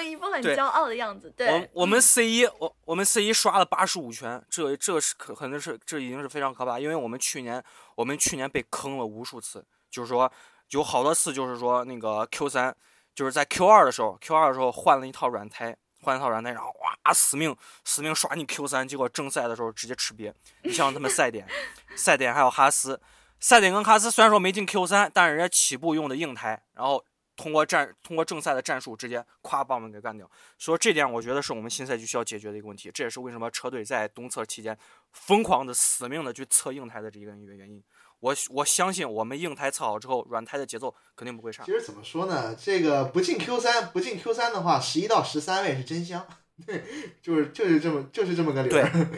[0.00, 1.26] 一副很骄傲的样子。
[1.28, 7.62] 我对，我们 C 一我我们 C 一刷了八十五圈，这这是可可能是这已经是非常可怕，因为我们去年
[7.96, 10.30] 我们去年被坑了无数次，就是说
[10.70, 12.74] 有好多次就是说那个 Q 三
[13.14, 20.32] 就是在 Q 二的时候，Q 二的时候换了一套软胎，换一套软胎，然后哇死命死命刷你 Q 三，结果正赛的时候直接吃瘪。
[20.62, 21.46] 你像他们赛点，
[21.96, 23.00] 赛点还有哈斯，
[23.38, 27.04] 赛点跟哈斯虽然说没进 Q 三，但是人家起步用的硬胎，然后
[27.36, 30.30] 通过战通过正赛的战术直接咵把我们给干掉。
[30.58, 34.76] 所以这点我觉得是我们新赛季需要解决的一个问题，这也是为什么车队在东测期间
[35.12, 37.82] 疯狂的死命的去测硬胎的这一个一个原因。
[38.20, 41.72] 我我相信我们硬胎测好之后，软胎的节奏肯定不会差其。
[41.72, 42.54] 实怎么说呢？
[42.54, 46.26] 这个不进 Q 三，不进 Q 三的话，十一到十三位是真香，
[46.66, 46.84] 对，
[47.22, 48.90] 就是就是这么就是这么个理儿。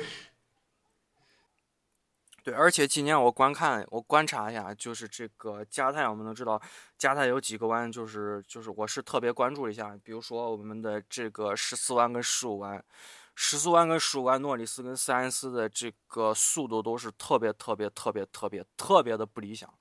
[2.44, 6.60] 对，而且今年我观看，我观察一下，就是这个加泰，我们能知道
[6.98, 12.84] 加泰有几个弯，就是就是我是特别关注一下，比如说我们的这个十四弯跟十五弯，
[13.34, 19.72] 十四弯跟十五弯，诺里斯跟塞恩斯的这个速度都是特别特别特别特别特别的不理想，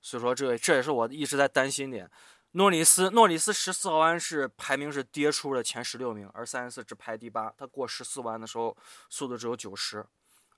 [0.00, 2.10] 所以说这这也是我一直在担心点。
[2.52, 8.76] 诺里斯，诺里斯十四号弯是排名是跌出了前十六名，而塞恩斯只排第八，他过十四弯的时候
[9.08, 10.06] 速度只有九十，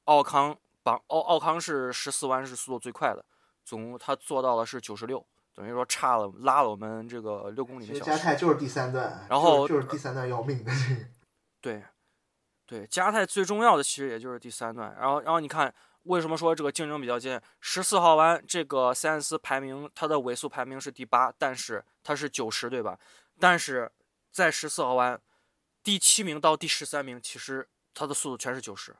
[0.04, 0.56] 奥康。
[0.84, 3.24] 榜奥奥康是十四弯是速度最快的，
[3.64, 11.02] 总共他做到了是九十六，等于说差了拉了我们这个六公里其的小加泰就是第三段，然后就是就是第三段要命的这个。
[11.60, 11.84] 对，
[12.72, 14.96] 对，加泰最重要的其实也就是第三段。
[14.98, 15.72] 然后，然后你看
[16.04, 17.38] 为什么说这个竞争比较激烈？
[17.60, 22.98] 十四号弯这个塞恩斯排名它的尾速排名是第八，但是它是九十对吧？
[23.38, 23.92] 但是
[24.30, 25.20] 在十四号弯
[25.82, 28.96] 第七名到第十三名，其实它的速度全是九十。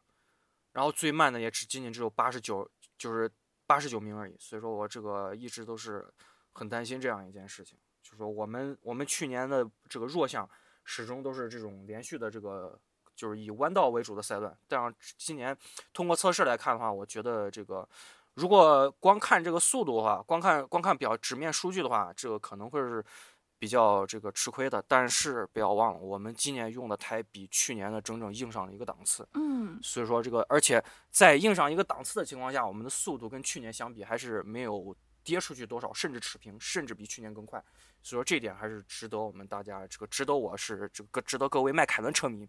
[0.73, 3.31] 然后最慢的也只仅仅只有八十九，就是
[3.67, 4.37] 八十九名而已。
[4.39, 6.07] 所以说我这个一直都是
[6.53, 10.47] 很担心这样一件事情，就是说我们我们去年的这个弱项
[10.85, 12.79] 始终都是这种连续的这个
[13.14, 14.57] 就是以弯道为主的赛段。
[14.68, 15.57] 但是今年
[15.92, 17.88] 通过测试来看的话，我觉得这个
[18.35, 23.05] 如果光看这个速度的话，光看光看表纸面数据的话，这个可能会是。
[23.62, 29.25] 比较这个吃亏的，但是不要忘了，我们今年用的胎比去年的整整硬上了一个档次。
[29.35, 37.62] 嗯，所以说这个，而且在硬上一个档次的情况下，我们的速度跟去年相比还是没有跌出去多少，甚至持平，甚至比去年更快。
[38.03, 42.44] 所以说这点还是值得我们大家这个值得我是这个值得各位迈凯伦车迷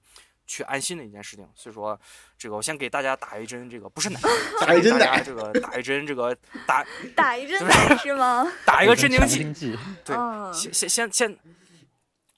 [0.45, 1.47] 去安心的一件事情。
[1.55, 1.99] 所以说
[2.37, 4.19] 这个我先给大家打一针这个不是奶，
[4.61, 6.35] 打一针奶这个打一针这个
[6.67, 8.51] 打打一针奶是吗？
[8.65, 9.77] 打一个镇定剂。
[10.03, 11.39] 对，嗯先先先先，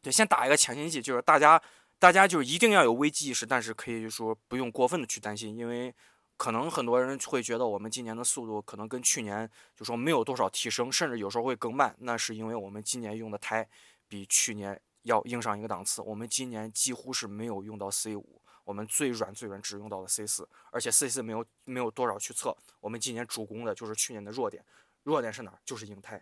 [0.01, 1.61] 对，先打一个强心剂，就是大家
[1.99, 5.93] 大家就是一定要有危机意识，但是可以说不用过分的去担心，因为
[6.37, 13.67] 可能很多人会觉得我们今年的速度可能跟去年就说没有多少提升，甚至有时候会更慢，那是因为我们今年用的胎
[14.07, 18.41] 比去年要硬上一个档次，我们今年几乎是没有用到 C 五。
[18.63, 22.55] 我们最软最软只用到了 C 四，而且 C 四没有没有多少去测。
[22.79, 24.63] 我们今年主攻的就是去年的弱点，
[25.03, 25.59] 弱点是哪儿？
[25.63, 26.19] 就是硬胎。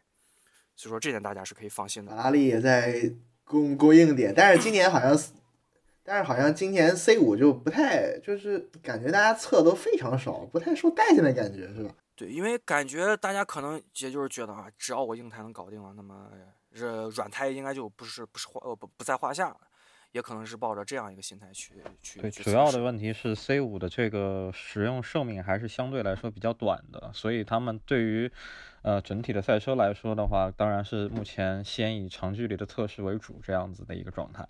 [0.75, 2.11] 所以说这点大家是可以放心的。
[2.11, 3.13] 法拉利也在
[3.45, 5.17] 供供应点，但是今年好像，
[6.03, 11.95] 但是好像今年 C 五就不太，就是感觉大家测都非常少，不太受待见的感觉，是吧？
[12.13, 16.29] 对，因为感觉大家可能也就是觉得啊，只要我硬胎能搞定了，那么
[16.73, 19.57] 这软胎应该就不是不是话呃不不在话下了。
[20.11, 28.31] 也可能是抱着这样一个心态去去对，主要的问题是 C 五的这个使用寿命还是相对来说比较短的，所以他们对于
[28.83, 34.47] 呃整体的赛车来说的话，当然是目前先以长距离的测试为主这样子的一个状态。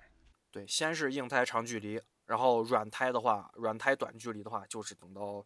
[0.51, 5.45] 对，先是硬胎长距离，然后软胎的话，软胎短距离的话，就是等到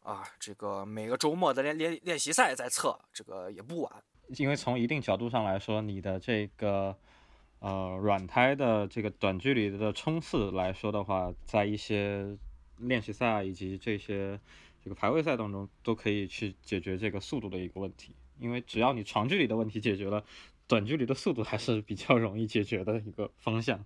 [0.00, 3.90] 啊这个每个周末的练练练习赛再测，这个也不晚。
[4.36, 6.96] 因为从一定角度上来说，你的这个
[7.58, 12.36] 呃软胎的这个短距离的冲刺来说的话，在一些
[12.78, 14.38] 练习赛以及这些
[14.82, 18.14] 这个排位赛当中，都可以去解决这个速度的一个问题。
[18.38, 20.24] 因为只要你长距离的问题解决了，
[20.66, 23.84] 短距离的速度还是比较容易解决的一个方向。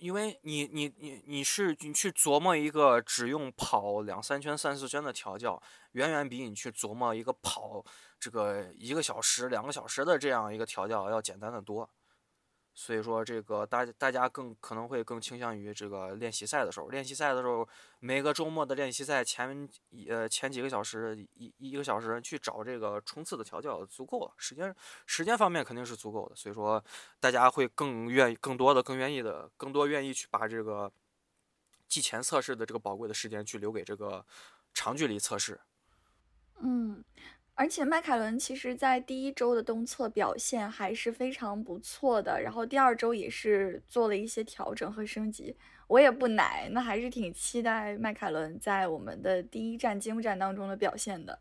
[0.00, 7.82] 因为你你你你是你去琢磨一个只用跑两三圈三四圈的调教，远远比你去琢磨一个跑
[8.22, 11.90] 这个一个小时两个小时的这样一个调教要简单的多。
[12.74, 17.68] 所以说，这个大家大家更可能会更倾向于这个练习赛的时候，练习赛的时候，
[17.98, 19.68] 每个周末的练习赛前
[20.08, 26.82] 呃前几个小时一一个小时去找这个冲刺的调教足够了，时间时间方面肯定是足够的，所以说
[27.20, 30.90] 大家会更愿意更多的更愿意的更多愿意去把这个
[31.86, 34.24] 季前测试的这个宝贵的时间去留给这个
[34.72, 35.60] 长距离测试。
[36.64, 37.04] 嗯，
[37.62, 45.56] 而而且迈凯伦其实在第一周的东侧表现还是非常不错的，然后第二周也是做了一些调整和升级。
[45.86, 51.38] 我也不奶，那还是挺期待迈凯伦在我们的第一站揭幕战当中的表现的。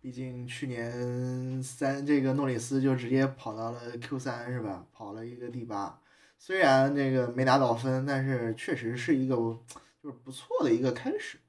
[0.00, 4.86] 毕竟去年三这个诺里斯就直接跑到了 Q 三是吧？
[4.92, 6.00] 跑了一个第八，
[6.38, 11.40] 虽然这个没拿到分，但是确实是一个就是不错的一个开始。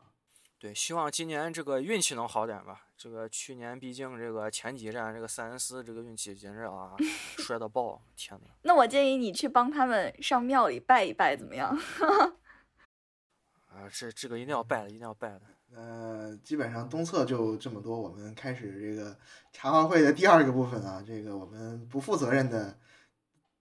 [0.58, 2.88] 对，希望今年这个运气能好点吧。
[3.04, 6.96] 这个去年毕竟这个前几站这个塞恩斯这个运气简直啊，
[7.40, 8.00] 摔到爆！
[8.16, 8.46] 天呐。
[8.62, 11.76] 那我建议你去帮他们上庙里拜一拜，怎么样？
[13.74, 15.42] 啊，这这个一定要拜的，一定要拜的。
[15.74, 19.18] 呃，基本上东侧就这么多，我们开始这个
[19.52, 22.78] 茶话会的第二个部分啊，这个我们不负责任的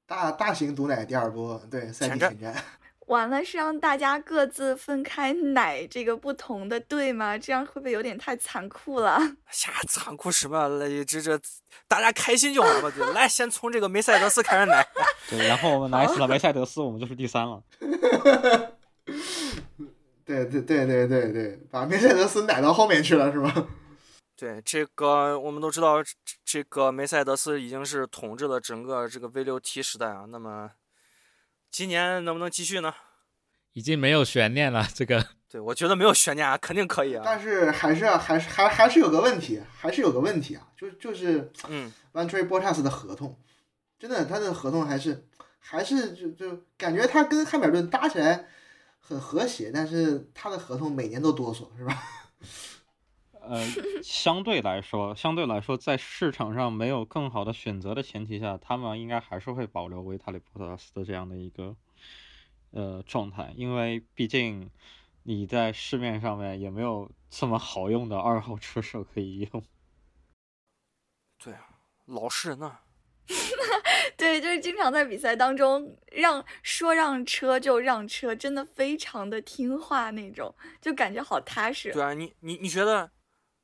[0.05, 2.55] 大大型毒奶第二波，对赛季前瞻。
[3.11, 7.37] 完了，是让大家各自分开奶这个不同的队吗？
[7.37, 9.19] 这样会不会有点太残酷了？
[9.19, 9.37] 呀
[9.89, 10.69] 残酷什么？
[10.79, 11.37] 来，这这
[11.89, 13.13] 大家开心就好了。
[13.13, 14.87] 来，先从这个梅赛德斯开始奶。
[15.29, 17.61] 对，然后我们 奶死了梅赛德斯，我们就是第三了。
[20.25, 23.67] 对对对对对对，把梅赛德斯奶到后面去了是吧？
[24.37, 25.97] 对，这个我们都知道，
[26.45, 30.27] 这个梅赛德斯已经是统治了整个这个 V 六 T 时代啊。
[30.29, 30.71] 那么。
[31.71, 32.93] 今年能不能继续呢？
[33.73, 34.87] 已经没有悬念了。
[34.93, 37.23] 这个，对我觉得没有悬念啊， 肯定可以啊。
[37.25, 43.39] 但是还是还是还还是有个问题，还是有个问题啊，就就是嗯 v a n t r y Bottas 的合同，
[43.99, 45.27] 真的他的合同还是
[45.61, 48.47] 还是就就感觉他跟汉密尔顿搭起来
[48.99, 52.03] 很和谐，但是他的合同每年都哆嗦，是吧？
[53.43, 53.65] 呃，
[54.03, 61.77] 相对来说，相对来说，在市场上没有更好的选择的前提下，他们应该还是会保留维塔利波特斯的这样的一个
[62.73, 64.71] 呃状态，因为毕竟
[65.23, 69.65] 你在市面上面也没有这么好用的二号车手可以用。
[71.43, 71.67] 对啊，
[72.07, 72.79] 老实人呐。
[74.17, 81.93] 对，就是经常在比赛当中让说让车就让车，真的非常的听话那种，就感觉好踏实。
[81.93, 83.11] 对啊，你你你觉得？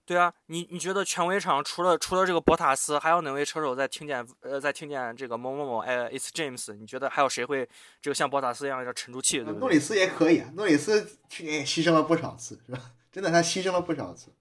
[0.07, 6.72] 对啊，你你觉得全围场除了除了这个博塔斯，还有哪位车手在听见呃在听见这个某某某哎，It's James？
[6.74, 7.68] 你觉得还有谁会
[8.00, 9.42] 这个像博塔斯一样要沉住气？
[9.42, 12.80] 对诺里斯也可以啊，诺里斯去年也牺牲了不少次，是吧？
[13.11, 14.32] 真的，他牺牲了不少次。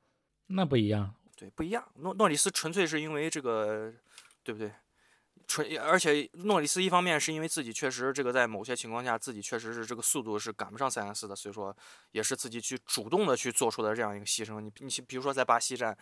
[0.48, 1.84] 那不一样，对，不一样。
[1.96, 3.92] 诺诺里斯纯粹是因为这个，
[4.44, 4.72] 对不对？
[5.48, 11.76] 纯，而且诺里斯一方面是因为自己确实这个在某些情况下自己确实是这个速度是赶不上塞恩斯的，所以说
[12.12, 14.60] 也是自己去主动的去做出的这样一个牺牲。
[14.60, 15.98] 你你比如说在巴西站，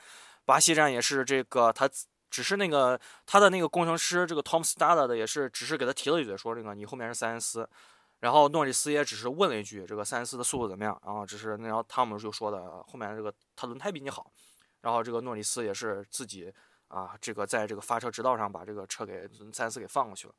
[0.46, 1.90] 巴西站也是这个他
[2.30, 7.68] 只是那个他的那个工程师这个 Tom Stada 的也是只是给他提了一嘴说这个你后面是塞恩斯，
[8.20, 14.32] 然后诺里斯也只是问了一句这个塞恩斯的速度怎么样，然后只是然后汤姆就说的后面这个他轮胎比你好，
[14.82, 16.52] 然后这个诺里斯也是自己。
[16.88, 20.34] 啊，这个在这个发车直道上把这个车给三四给放过去了，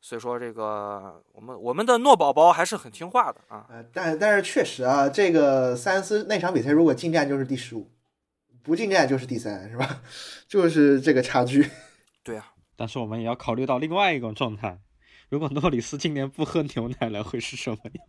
[0.00, 3.66] 所以说这个我们我们的诺宝宝还是很听话的啊。
[3.68, 7.90] 呃，但但是确实啊，这个塞恩斯那场比赛如果进站就是第十五，
[8.62, 10.02] 不进站就是第三，是吧？
[10.48, 11.68] 就是这个差距。
[12.22, 14.78] 对啊，但是我们也要考虑到另外一种状态，
[15.28, 18.06] 如果诺里斯今年不喝牛奶了，会是什么样？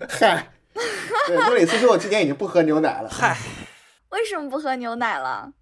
[0.08, 0.52] 嗨，
[1.26, 3.08] 对，诺里斯说我今年已经不喝牛奶了。
[3.10, 3.36] 嗨，
[4.10, 5.52] 为什么不喝牛奶了？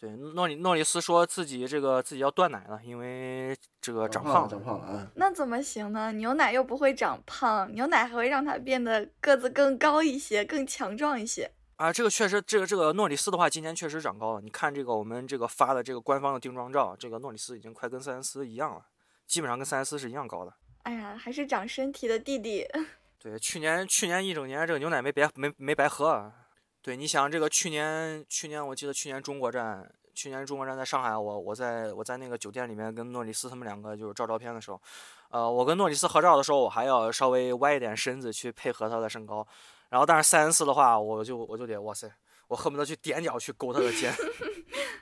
[0.00, 5.10] 对，诺里诺里斯说自己这个自己要断奶了，因为这个长胖了，长胖了啊。
[5.16, 6.12] 那怎么行呢？
[6.12, 11.50] 牛奶又不会长胖，牛奶还会让它变得个子更高一些，更强壮一些。
[11.74, 14.40] 啊，这个确实，这个这个诺里斯的话，今年确实长高了。
[14.40, 18.86] 你看这个我们这个发的这个官方的定妆照，这个诺里斯已经快跟塞恩斯一样了，
[19.26, 20.54] 基本上跟塞恩斯是一样高的。
[20.84, 22.64] 哎呀，还是长身体的弟弟。
[23.20, 26.32] 对，去年去年一整年这个牛奶没白没没白喝。
[26.80, 34.80] 对，你想这个去年，去年我记得去年中国站，去年中国站在上海，我我在我在那个酒店里面跟诺里斯他们两个就是照照片的时候，
[35.30, 39.46] 呃，我跟诺里斯合照的时候，我还要稍微歪一点身子去配合他的身高，
[39.90, 42.10] 然后但是塞恩斯的话，我就我就得哇塞，
[42.46, 44.14] 我恨不得去踮脚去勾他的肩。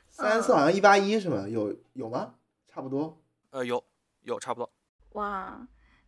[0.08, 1.46] 塞恩斯好像一八一是吗？
[1.46, 2.34] 有有吗？
[2.66, 3.16] 差不多。
[3.50, 3.84] 呃，有
[4.22, 4.68] 有差不多。
[5.10, 5.60] 哇。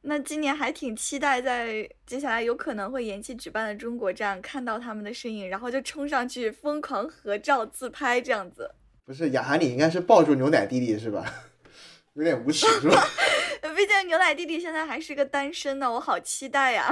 [0.03, 8.70] 那今年还挺期待，在接下来有可能会延期举办的中国站看到他们的身影，然后就冲上去疯狂合照自拍这样子。
[9.05, 11.24] 不是雅涵，你应该是抱住牛奶弟弟是吧？
[12.14, 13.03] 有点无耻是吧？
[13.76, 16.88] 毕竟牛奶弟弟现在还是个单身呢，我好期待呀！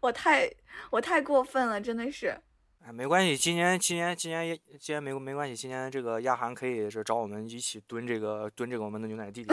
[0.00, 0.50] 我太
[0.90, 2.36] 我太过分了，真的是。
[2.86, 9.48] 哎，没关系，今年今年今年也今年没没关系，今年这个亚韩可以是找我们一起蹲这个蹲这个我们的牛奶弟弟，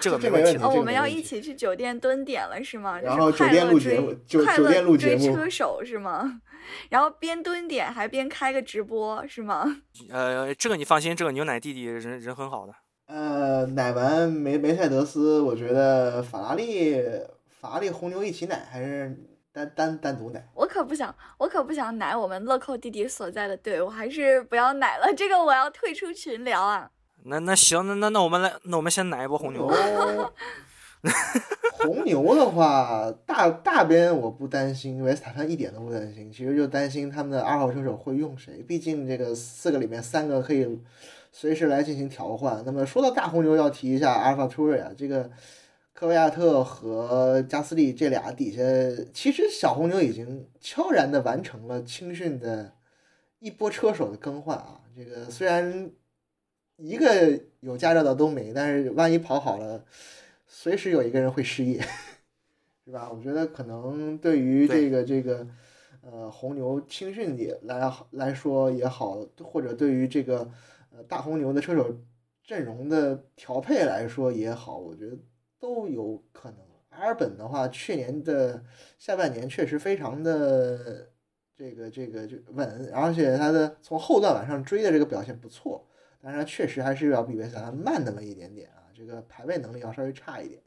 [0.00, 0.62] 这个这个没问题。
[0.62, 3.00] 哦，我们要一起去酒店蹲点了是吗？
[3.00, 6.40] 然后酒店录节目，酒酒店录节目，车手是吗？
[6.90, 9.82] 然后边蹲点还边开个直播是吗？
[10.08, 12.72] 呃，这个你放心，这个牛奶弟弟人人很好的。
[13.06, 17.02] 呃，奶完梅梅赛德斯，我觉得法拉利
[17.60, 19.18] 法拉利红牛一起奶还是。
[19.50, 25.12] 单单单独奶，我可不想，我可不想奶我们乐扣弟弟所在的队，我还是不要奶了。
[25.16, 26.90] 这个我要退出群聊啊。
[27.24, 29.68] 那那行，那那那我们来，那我们先奶一波红牛。
[31.78, 36.30] 红牛的话，大大边我不担心，维斯塔潘一点都不担心。
[36.30, 40.80] 其实就担心他们的二号车手会用谁，毕竟这个四个里面三个可以
[41.32, 42.62] 随时来进行调换。
[42.64, 45.30] 那么说到大红牛，要提一下阿尔法图瑞啊，这个。
[45.98, 48.62] 科维亚特和加斯利这俩底下，
[49.12, 52.72] 其实小红牛已经悄然的完成了青训的
[53.40, 54.80] 一波车手的更换啊。
[54.96, 55.90] 这个虽然
[56.76, 59.84] 一个有驾照的都没，但是万一跑好了，
[60.46, 61.80] 随时有一个人会失业，
[62.86, 63.10] 是吧？
[63.12, 65.48] 我觉得可能对于这个这个
[66.02, 70.48] 呃红牛青训也来来说也好，或者对于这个
[70.96, 71.92] 呃大红牛的车手
[72.44, 75.18] 阵容的调配来说也好，我觉得。
[75.58, 76.58] 都有可能。
[76.90, 78.64] 阿尔本的话，去年的
[78.98, 81.10] 下半年确实非常的
[81.54, 85.86] 这个这个就稳，而且他的从后段往上追的这个表现不错。
[86.20, 90.60] 当然，确实还是要比维斯塔慢那么一点点啊，这个排位能力要稍微差一点。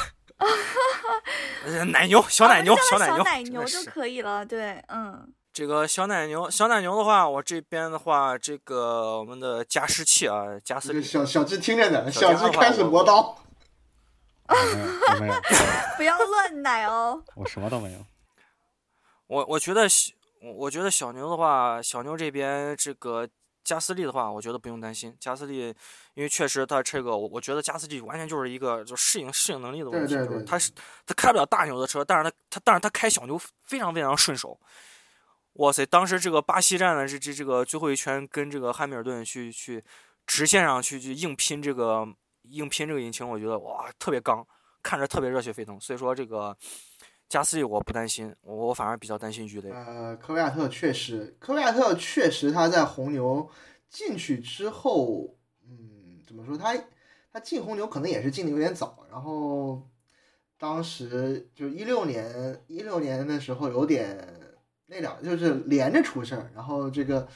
[1.87, 4.45] 奶牛，小奶牛，小奶牛，小奶牛就可以了。
[4.47, 5.33] 对，嗯。
[5.53, 11.03] 这个小奶牛，小奶牛的话，我这边的话，这个我们的加湿器啊，加湿。
[11.03, 13.39] 小小智听着呢，小智开始磨刀。
[15.21, 15.35] 没有，
[15.97, 17.23] 不要乱奶哦。
[17.35, 17.99] 我什么都没有。
[19.27, 19.89] 我我觉得。
[20.45, 23.27] 我我觉得小牛的话，小牛这边这个
[23.65, 25.17] 加斯利的话，我觉得不用担心。
[25.19, 25.75] 加斯利，
[26.13, 30.15] 因为确实他这个，我我觉得加斯利完全就是一个就适应适应能力的问题。
[30.15, 30.45] 对对对。
[30.45, 30.71] 他是
[31.07, 34.61] 他开不了大牛的车，但是他他但是他开小牛非常非常顺手。
[35.55, 35.87] 哇塞！
[35.87, 39.83] 当时这个巴西站的这这这个最后一圈跟这个汉密尔顿去去
[40.27, 42.07] 直线上去去硬拼这个
[42.43, 44.47] 硬拼这个引擎，我觉得哇特别刚，
[44.83, 45.81] 看着特别热血沸腾。
[45.81, 46.55] 所以说这个。
[47.29, 49.71] 加斯利我不担心，我反而比较担心鱼雷。
[49.71, 53.49] 呃，科维亚特确实，科维亚特确实他在红牛
[53.89, 55.35] 进去之后，
[55.67, 56.77] 嗯，怎么说他
[57.33, 59.83] 他进红牛可能也是进的有点早，然后
[60.59, 64.29] 当时就一六年一六年的时候有点
[64.87, 67.27] 那两就是连着出事儿，然后这个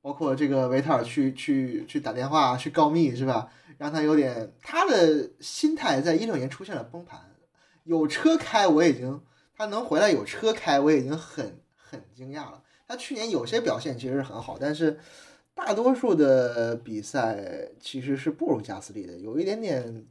[0.00, 3.50] 包括这个维特尔去去去打电话去告密是吧？
[3.78, 7.34] 让他有点他的心态在一六年出现了崩盘，
[7.82, 9.20] 有车开我已经。
[9.58, 12.62] 他能回来有车开，我已经很很惊讶了。
[12.86, 15.00] 他去年有些表现其实很好，但是
[15.52, 20.06] 大多数的比赛其实是不如加斯利的，有一点点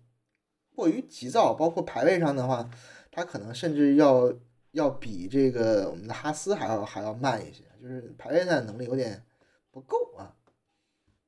[0.76, 1.54] 过于急躁。
[1.54, 2.70] 包括排位上的话，
[3.10, 4.34] 他可能甚至要
[4.72, 9.24] 要比这个我们的哈斯还要还要慢一些，就是排位赛能力有点
[9.72, 10.36] 不够啊。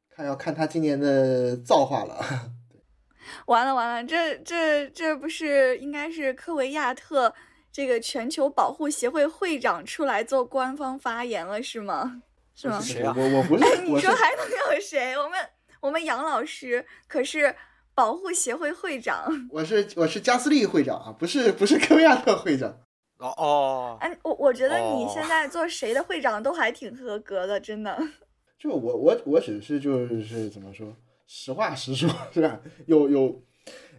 [0.09, 2.51] 看要看他今年的造化了。
[3.47, 7.33] 完了完了，这这这不是应该是科维亚特？
[7.71, 12.23] 这个全球保护协会会长出来做官方发言了，是吗？
[12.55, 12.81] 是吗？
[12.81, 13.13] 谁啊？
[13.15, 13.81] 我我不是。
[13.83, 14.45] 你说还能
[14.75, 15.13] 有谁？
[15.13, 15.39] 我们
[15.79, 17.55] 我们杨老师可是
[17.93, 19.47] 保护协会会长。
[19.51, 22.69] 我是我是加斯利会长啊，不是不是科威亚特会长。
[23.19, 23.97] 哦哦。
[24.01, 27.97] 哎，我我觉得你现在做谁的会长都还挺合格的，真的。
[28.59, 30.93] 就我我我只是就是怎么说，
[31.27, 32.59] 实话实说，是吧？
[32.87, 33.41] 有有，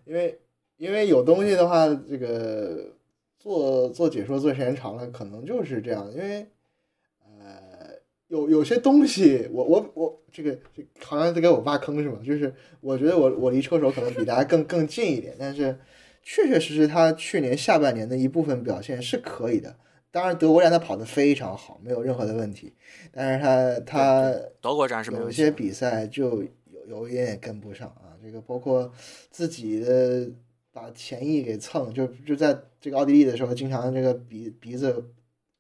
[0.04, 0.38] 因为
[0.76, 2.96] 因为有东西的话，这个。
[3.40, 6.46] 做做解说做时间长了，可能就是这样，因为，
[7.24, 7.96] 呃，
[8.28, 10.58] 有有些东西，我我我这个
[11.02, 12.20] 好像在给我挖坑是吗？
[12.22, 15.78] 就是我觉得我我离车手可能比大家更更近一点，但是
[16.22, 19.74] 确确实实他去年下半年的一部分表现是可以的，
[20.10, 22.74] 当然德国站他跑得非常好，没有任何的问题，
[23.10, 24.30] 但是他他
[24.60, 28.92] 德国站是没有些比赛就有有一点点跟不上啊，这个包括
[29.30, 30.30] 自己的
[30.72, 35.12] 把前翼给蹭，就就在这个奥地利的时候，经常这个鼻鼻子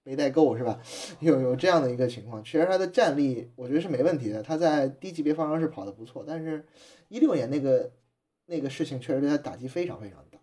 [0.02, 0.80] 没带够是吧？
[1.20, 6.66] 有有这样的一个情况，确实他的战力我觉得是没问题的，他在低级别方程式跑得不错，但是
[7.08, 7.92] 一六年那个
[8.46, 10.38] 那个事情确实对他打击非常非常大。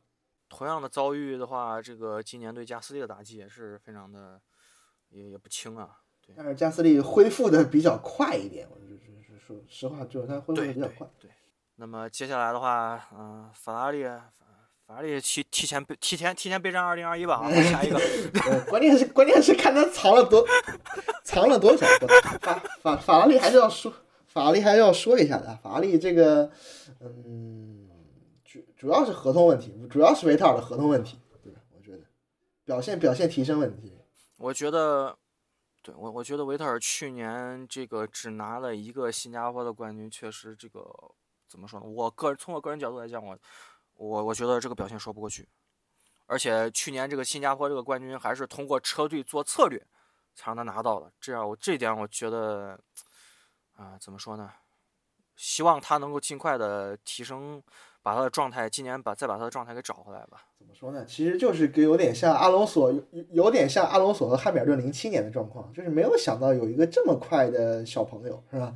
[0.49, 4.39] 同样的遭遇的话，这个今年对加斯利的打击也是非常的，
[5.09, 5.99] 也也不轻啊。
[6.25, 11.07] 对，但是加斯利恢复的比较快一点，我就是说实话，就是他恢复的比较快。
[11.19, 11.31] 对，
[11.75, 14.03] 那么接下来的话，嗯，法拉利，
[14.87, 17.99] 法拉利提提前备提前提前备战二零二一吧啊，下一个。
[18.69, 20.47] 关键是关键是看他藏了多
[21.25, 21.85] 藏了多少。
[22.39, 23.93] 法法法拉利还是要说，
[24.27, 25.59] 法拉利还是要说一下的。
[25.61, 26.49] 法拉利这个，
[27.01, 27.85] 嗯。
[28.45, 31.59] 主主要是合同问题，主要是维特尔的合同问题，对吧？
[31.75, 31.99] 我觉得
[32.63, 33.93] 表现表现提升问题。
[34.37, 35.17] 我觉得，
[35.83, 40.89] 对我我觉得维特尔去年这个只拿了一个新加坡的冠军，确实这个
[41.49, 41.85] 怎么说呢？
[41.85, 43.37] 我个人从我个人角度来讲，我
[43.97, 45.47] 我我觉得这个表现说不过去。
[46.25, 49.85] 而且去年这个新加坡这个冠军还是通过车队做策略
[50.33, 52.79] 才让他拿到的，这样我这点我觉得
[53.75, 54.51] 啊，怎么说呢？
[55.35, 57.61] 希望他能够尽快的提升。
[58.03, 60.45] 把他的状态，今年把再把他的状态给找回来吧。
[60.57, 61.03] 怎么说呢？
[61.03, 68.73] 其实就是给有点像阿隆索，有有点像阿隆索和汉密尔顿零七年的状况，就是没有想到有一个这么快的小朋友，是吧？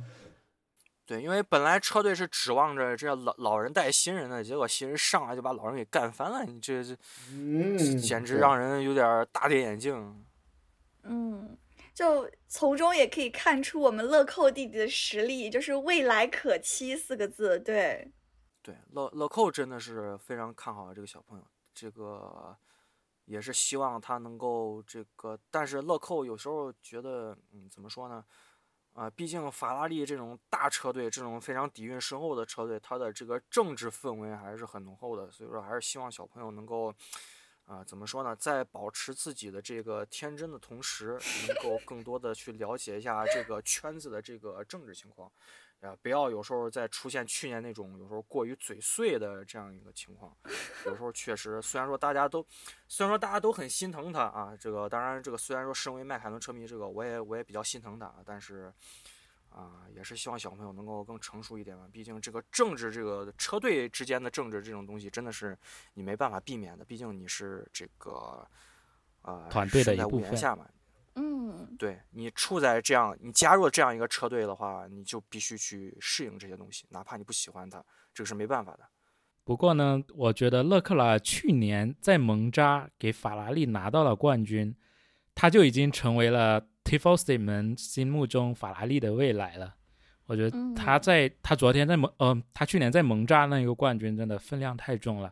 [1.12, 6.96] 对，因为本来车队是指望着这老老人带新人的，结果新人上来就把老人给干翻了，你这这，
[7.30, 10.24] 嗯，简直让人有点大跌眼镜。
[11.02, 11.54] 嗯，
[11.92, 18.10] 就从中也可以看出我们乐扣弟弟的实力，就是未来可期四个字，对。
[18.62, 21.44] 对，乐乐扣真的是非常看好这个小朋友，
[21.74, 22.56] 这个
[23.26, 28.24] 也是希望他能够这个，但是乐扣有时候觉得，嗯，怎么说呢？
[28.94, 36.94] 啊，毕竟法拉利这种大车队，这种非常底蕴深厚的车队，它的这个政治氛围还是很浓厚的，所以说还是希望小朋友能够，
[37.64, 41.18] 啊，怎么说呢，在保持自己的这个天真的同时，
[41.48, 45.32] 能够更多的去了解一下这个圈子的这个政治情况。
[45.82, 50.32] 啊，不要有时候再出现去年那种有时候过于嘴碎的这样一个情况。
[50.86, 52.46] 有时候确实，虽然说大家都，
[52.86, 58.72] 虽然说大家都很心疼他啊，这个当然这个虽然说身为迈凯伦车迷，这个我也我也比较心疼他，但是
[59.50, 61.88] 啊，也是希望小朋友能够更成熟一点吧。
[61.92, 65.58] 毕竟这个政治，这个车队之间的政治这种东西，真的是
[65.94, 66.84] 你没办法避免的。
[66.84, 68.46] 毕竟你是这个
[69.22, 70.64] 呃团队的一部分下嘛。
[71.14, 77.84] 嗯，对你处在这样，你加入了这样一个车队的话，你就必须去适应这些东西，哪怕你不喜欢它，
[78.14, 78.80] 这个是没办法的。
[79.44, 84.74] 不过呢，我觉得勒克莱尔去年在蒙扎给法拉利拿到了冠军，
[85.34, 89.74] 他就已经成为了 Tifosi 们心目中法拉利的未来了。
[90.26, 95.30] 我觉得他在他昨天在蒙，呃，他去年在蒙扎那一个冠军真的分量太重了。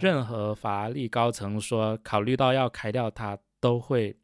[0.00, 4.14] 任何法拉利高层说考虑到要开掉他，都会。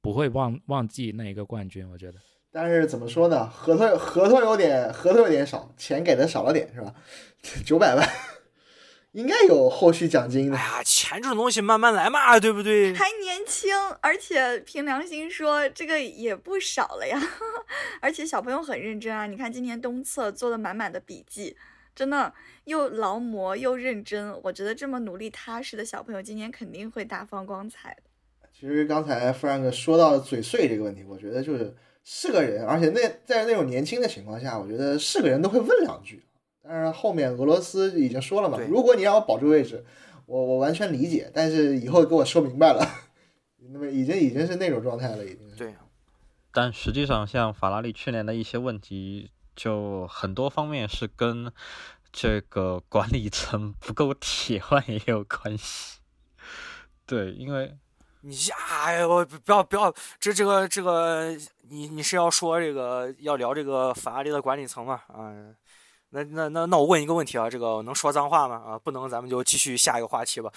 [0.00, 2.18] 不会忘忘记那一个冠军，我觉得。
[2.50, 3.46] 但是怎么说呢？
[3.46, 6.94] 合同合同有点合同有点少，钱给的少了点，是吧？
[7.64, 8.08] 九百万，
[9.12, 10.56] 应该有后续奖金的。
[10.56, 12.94] 哎呀，钱这种东西慢慢来嘛，对不对？
[12.94, 13.70] 还年轻，
[14.00, 17.20] 而且凭良心说，这个也不少了呀。
[18.00, 21.54] 而且小朋友很认真啊，你看今年东侧做的满满的笔记，
[21.94, 22.32] 真的
[22.64, 24.40] 又劳模又认真。
[24.44, 28.02] 我觉得这么努力踏实的小朋友，今年肯定会大放光彩的。
[28.58, 36.24] 其实刚才 Frank 说到嘴碎这个问题，我觉得就是是个人，而且那在那种年轻的情况下，我觉得是个人都会问两句。
[36.60, 39.84] 但是后面俄罗斯已经说了嘛，如果你让我保住位置，
[40.26, 42.84] 我我完全理解，但是以后给我说明白了。
[43.70, 45.38] 那么已经已经是那种状态了，已经。
[45.56, 45.72] 对。
[46.52, 51.52] 但实际上，像法拉利去年的一些问题，就很多方面是跟
[52.10, 56.00] 这个管理层不够 铁腕也有关系。
[57.06, 57.76] 对，因为。
[58.22, 61.36] 你呀，我不要不要，这这个这个，
[61.68, 65.00] 你你是要说这个要聊这个法拉利的管理层吗？
[65.06, 65.32] 啊，
[66.10, 68.56] 那那那那我问一个问题啊，这个能说脏话吗？
[68.56, 70.50] 啊，不能，咱们就继续下一个话题吧。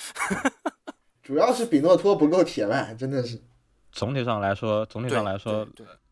[1.21, 3.39] 主要是比诺托不够铁腕，真的是。
[3.91, 5.67] 总体上来说，总体上来说，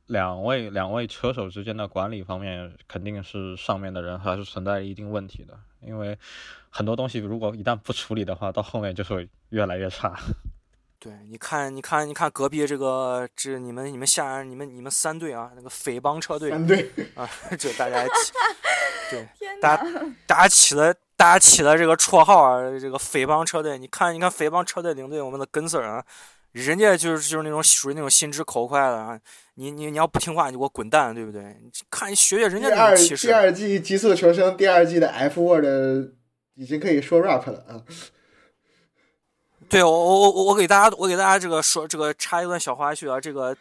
[0.05, 6.17] 两位两位车手之间的管理方面，肯定是上面的人还是存在一定问题的，因为
[6.69, 10.13] 很多东西如果一旦不处理的话，到后面就会越来越差。
[11.01, 18.33] 对，你看，你看，你看隔壁这个，这你们你们下你们你们三队啊，那个匪帮车队，三队啊， 这大家起，
[19.09, 19.29] 对，
[19.61, 19.83] 大家
[20.27, 26.03] 大家起了大家起了这个绰号啊，这个匪帮车队，你看，你看匪帮车队领队我们的根 Sir 啊，
[26.51, 29.17] 人家就是就是那种属于那种心直口快的啊，
[29.53, 31.41] 你你你要不听话，你就给我滚蛋，对不对？
[31.63, 33.27] 你看学学人家第二那种气势。
[33.27, 35.65] 第二季《极速求生》第二季的 F word
[36.55, 37.79] 已经可以说 rap 了啊！
[39.69, 43.55] 对我我我我我给大家我给大家这个说这个插一段小花絮啊，这个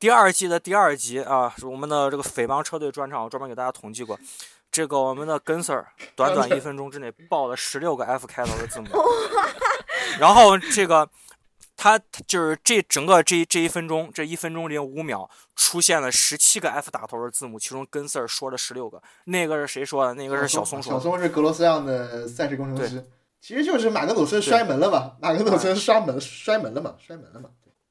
[0.00, 4.18] 第二季的第二集啊，是我们的这个匪帮车队专场，我专门给大家统计过，
[4.72, 5.84] 这个我们的根 Sir
[6.16, 8.88] 短短一分钟之内报了十六个 F 开头的字母，
[10.18, 11.08] 然后这个
[11.76, 11.96] 他
[12.26, 20.14] 就是这整个这这一分钟这一分钟零五秒出现了十七个 F 打头的字母，其中根 Sir 说了十六个，那个是谁说的？
[20.14, 20.98] 那个是小松说的。
[20.98, 23.06] 小松是格罗斯样的赛事工程师，
[23.42, 27.48] 其实就是马格努森摔门了嘛，马格努森摔门摔门了嘛，摔门了嘛。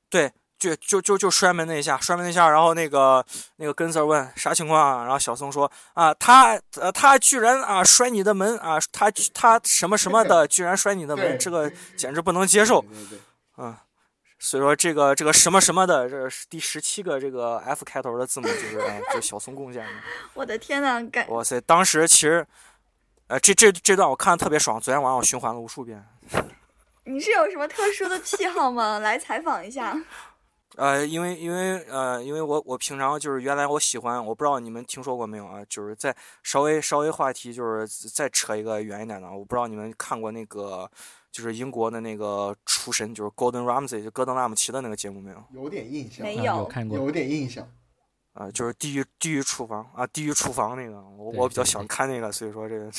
[0.09, 3.23] 对，就就就就摔门那一下，摔门那一下，然后那个
[3.57, 5.03] 那个根 Sir 问啥情况啊？
[5.03, 12.79] 然后小松说啊，他呃他居然啊摔你的门啊，他他什么什么的 居然摔你的门，这个简直不能接受。
[12.81, 13.19] 对对对，
[13.57, 13.75] 嗯，
[14.39, 19.91] 所以说这个这个什么什么的，这是第十七个这个 F 开头的字母就是啊，就小松贡献的。
[20.33, 22.45] 我的天呐，感哇塞，当时其实，
[23.31, 26.05] 呃，这这这段我看的特别爽，昨天晚上我循环了无数遍。
[27.05, 28.99] 你是有什么特殊的癖好吗？
[28.99, 29.97] 来采访一下。
[30.75, 35.63] 呃，因为因为呃，因为我我平常就是原来我喜欢，我不知道你们听说过没有啊？
[35.69, 36.13] 就是在
[36.43, 40.91] 稍微稍微话题就是再扯一个远一点的，我不知道你们看过那个
[41.31, 45.41] 就是英国的那个厨神，就是 Gordon Ramsay，就戈登拉姆齐的那个节目没有？
[45.53, 47.65] 有点印象，没啊有看过，有点印象。
[48.33, 52.89] 啊、就是地狱地狱厨房啊，地狱厨房那个，我我比较喜欢看那个，所以说这个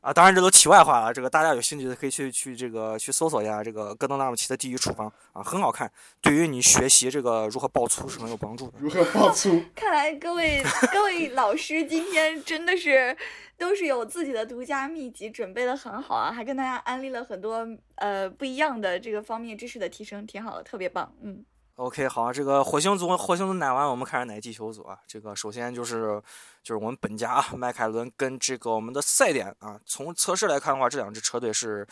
[0.00, 5.88] 啊，当然这都题外话了，这个大家有兴趣的可以去去这个去搜索一下这个戈登拉姆齐的地狱厨房啊，很好看，
[6.20, 8.78] 对于你学习这个如何爆粗是很有帮助的。
[8.80, 9.62] 如何爆粗？
[9.76, 10.60] 看来各位
[10.92, 13.16] 各位老师今天真的是
[13.56, 21.14] 都是有自己的独家秘籍，准备的很好啊，还跟大家安利了很多呃不一样的这个方面知识的提升，挺好的，特别棒。
[21.22, 21.44] 嗯，
[21.76, 24.98] OK，好，这个火星族火星族奶完，我们开始奶地球组啊。
[25.06, 26.22] 这个首先就是
[26.62, 31.86] 就是我们本家啊，迈凯伦跟这个我们的赛点啊，从测试来看的话，这两支车队是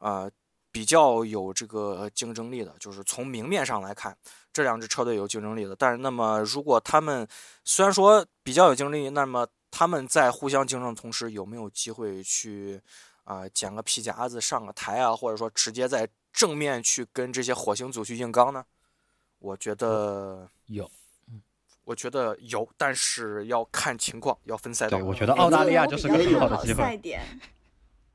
[0.00, 0.30] 呃
[0.70, 4.14] 比较有这个竞争力的，就是从明面上来看，
[4.52, 5.74] 这两支车队有竞争力的。
[5.74, 7.26] 但是那么如果他们
[7.64, 12.82] 虽然说比较有竞争力，那么他们在互相竞争的同时，有没有机会去
[13.24, 18.62] 啊、捡个皮夹子上个台啊，或者说直接在正面去跟这些火星组去硬刚呢？
[19.42, 20.88] 我觉得有，
[21.84, 24.98] 我觉得有，但是要看情况，要分赛道。
[24.98, 26.80] 对，我觉得澳大利亚就是个很好的机会。
[26.80, 27.20] 赛点，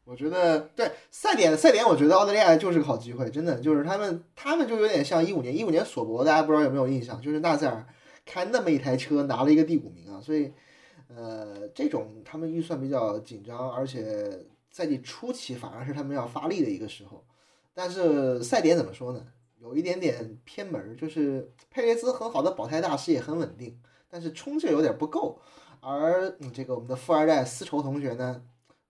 [0.06, 7.22] 我觉得对赛点赛点，我觉得澳大利亚就是个好机会，真的就是他们他们就有点像一五年一五年索博，大家不知道有没有印象？
[7.22, 7.86] 就是纳赛尔
[8.26, 10.54] 开那么一台车拿了一个第五名啊，所以
[11.10, 17.26] 呃这种他们预算比较紧张，而且赛季初期反而是他们要发力的一个时候。
[17.74, 19.22] 但是赛点怎么说呢？
[19.60, 23.80] 有一点点偏门儿，就是佩雷兹很好的保胎大师也很稳定，
[24.10, 25.40] 但是冲劲儿有点不够。
[25.80, 28.44] 而嗯，这个我们的富二代丝绸同学呢，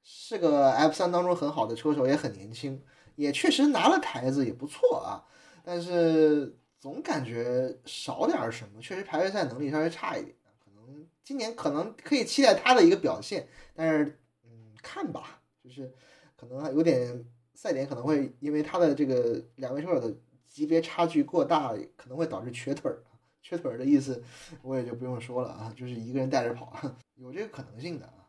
[0.03, 2.82] 是个 F 三当中很好的车手，也很年轻，
[3.15, 5.24] 也确实拿了台子，也不错啊。
[5.63, 10.36] 但是总感觉少点儿什么，确实排位赛能力稍微差一点。
[10.63, 15.93] 可能今年可能可以期待他的一个表现，但是嗯，看吧，就是
[16.38, 20.15] 可能有点赛点可能会因为他的这个两位车手的
[20.58, 22.97] 级别差距过大，可能会导致瘸腿儿。
[23.43, 24.24] 瘸腿儿的意思
[24.64, 26.74] 我也就不用说了啊，就是一个人带着跑，
[27.14, 28.26] 有这个可能性的啊。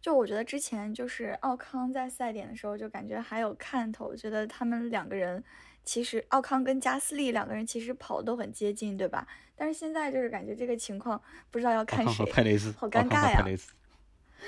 [0.00, 5.44] 就我觉得之前就是奥康在赛点的时候，就感觉还有看头，觉得他们两个人
[5.84, 9.28] 其实奥康跟加斯利两个人其实跑都很接近，对吧？
[9.54, 13.72] 但是现在就是感觉这个情况不知道要看谁和，佩雷兹，好尴尬呀和佩雷斯。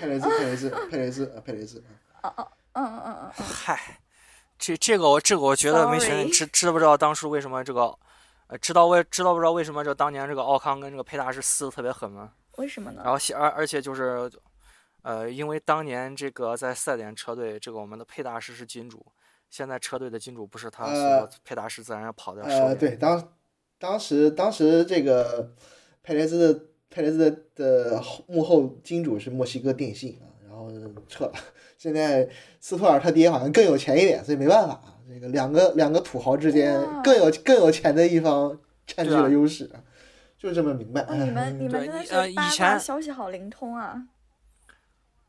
[0.00, 1.84] 佩雷斯，佩雷斯，佩雷兹，呃佩雷兹。
[2.22, 4.00] 嗯嗯嗯嗯嗯嗯，嗨，
[4.60, 7.98] 这这个我这个我觉得没学 Sorry 知知不知道当初为什么这个，
[8.48, 12.32] 呃，知道为知道不知道为什么就当年这个奥康跟这个佩大师撕的特别狠吗？
[12.58, 13.10] 为什么呢然？
[13.10, 14.30] 后而而且就是，
[15.02, 19.06] 呃，因为当年这个在赛点车队，这个我们的佩大师是金主，
[19.48, 23.32] 现在车队的金主不是他，所以佩大师自然要跑掉收呃，对，当
[23.78, 25.54] 当时当时这个
[26.02, 30.20] 佩雷斯的佩雷斯的的幕后金主是墨西哥电信
[30.60, 30.70] 后
[31.08, 31.32] 撤了。
[31.76, 32.28] 现在
[32.60, 39.80] 斯托尔他爹好像更有钱一点，所以没办法啊，这个两个两个土豪之间更有更有钱的一方占据了优势啊，
[40.36, 41.00] 就这么明白。
[41.02, 44.02] 哦，你们你们呃是八卦以前消息好灵通啊！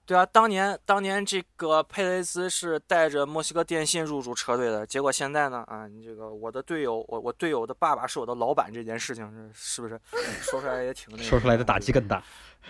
[0.04, 9.98] 对啊，当年当年这个佩雷兹是带着墨西哥电信入驻车队的，结果现在呢，啊，你这个我的队友，我我队友的爸爸是我的老板，这件事情是是不是
[10.42, 12.22] 说出来也挺那个说出来的打击更大。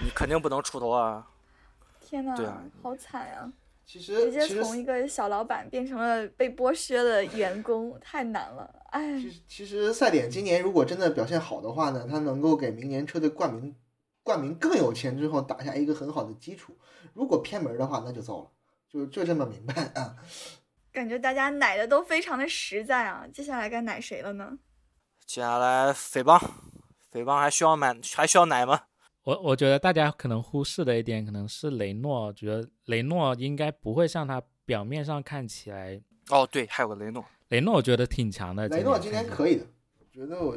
[0.03, 1.25] 你肯定不能出头啊。
[2.11, 3.49] 天呐，对啊好惨啊！
[3.85, 8.69] 其实直接从一个小老板变成了被剥削的员工，太难了。
[8.89, 13.73] 哎其，实其实赛点今年如果真的表现好的话呢，他能够给明年车队冠名
[14.23, 16.77] 冠名更有钱之后打下一个很好的基础。
[17.13, 18.51] 如果偏门的话，那就糟了，
[18.89, 20.15] 就就这么明白啊。
[20.91, 23.25] 感觉大家奶的都非常的实在啊。
[23.33, 24.59] 接下来该奶谁了呢？
[25.25, 26.37] 接下来诽谤，
[27.13, 28.81] 诽谤还需要买还需要奶吗？
[29.23, 38.67] 我我觉得大家可能忽视的一点，可能是雷诺，觉得雷诺应该不会像他表面上看起来，哦，对，还有个雷诺，雷诺我觉得挺强的。
[38.69, 39.65] 雷诺今年，可以的，
[39.99, 40.55] 我觉得我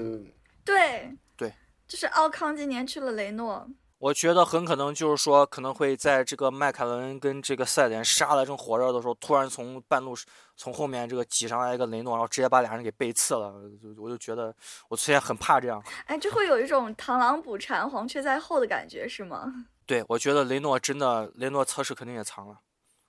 [0.64, 1.52] 对对，
[1.86, 3.68] 就是奥康今年去了雷诺，
[4.04, 10.14] 我觉得很可能就是说，可能会在这个迈凯伦跟这个赛点杀的正火热的时候，突然从半路
[10.56, 13.54] 从后面这个挤上来一个雷诺，然后直接把俩人给背刺了。
[13.82, 14.54] 就我就觉得，
[14.90, 19.50] 我虽然很怕这样，哎，就会有一种螳螂捕蝉，黄雀在后的感觉，是吗？
[19.86, 22.58] 对我觉得雷诺真的，雷诺测试肯定也藏了。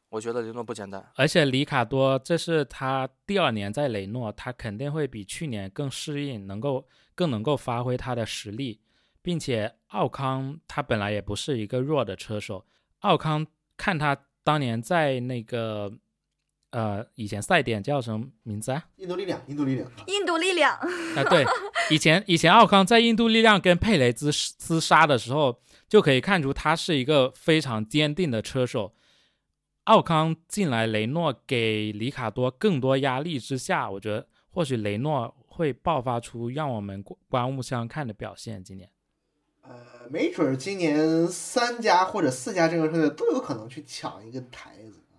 [0.08, 8.80] 我觉得雷诺不简单，而且里卡多这是他第二年在雷诺，他肯定会比去年更适应，能够更能够发挥他的实力，
[9.26, 12.64] 并且奥康他本来也不是一个弱的车手，
[13.00, 15.92] 奥康看他当年在那个
[16.70, 18.86] 呃以前赛点叫什么名字啊？
[18.98, 21.44] 印度力量，印度力量，印度力量，啊，对，
[21.90, 25.60] 以前以前奥康在印度力量跟佩雷兹厮杀的时候，
[25.90, 28.94] 就可以看出他是一个非常坚定的车手。
[29.86, 38.64] 奥康进来，雷诺给里卡多更多压力之下，我觉得或许雷诺会爆发出让我们观刮目相看的表现。
[38.64, 38.88] 今年，
[39.68, 45.18] 呃，没准儿今年三家或者四家这个车队都有可能去抢一个台子啊，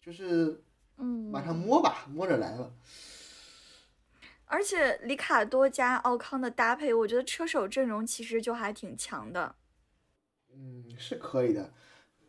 [0.00, 0.62] 就是
[0.98, 2.70] 嗯，马上摸吧，摸着来吧。
[4.46, 9.54] 而且里卡多加奥康的搭配，我觉得车手阵容其实就还挺强的。
[10.52, 11.72] 嗯，是可以的。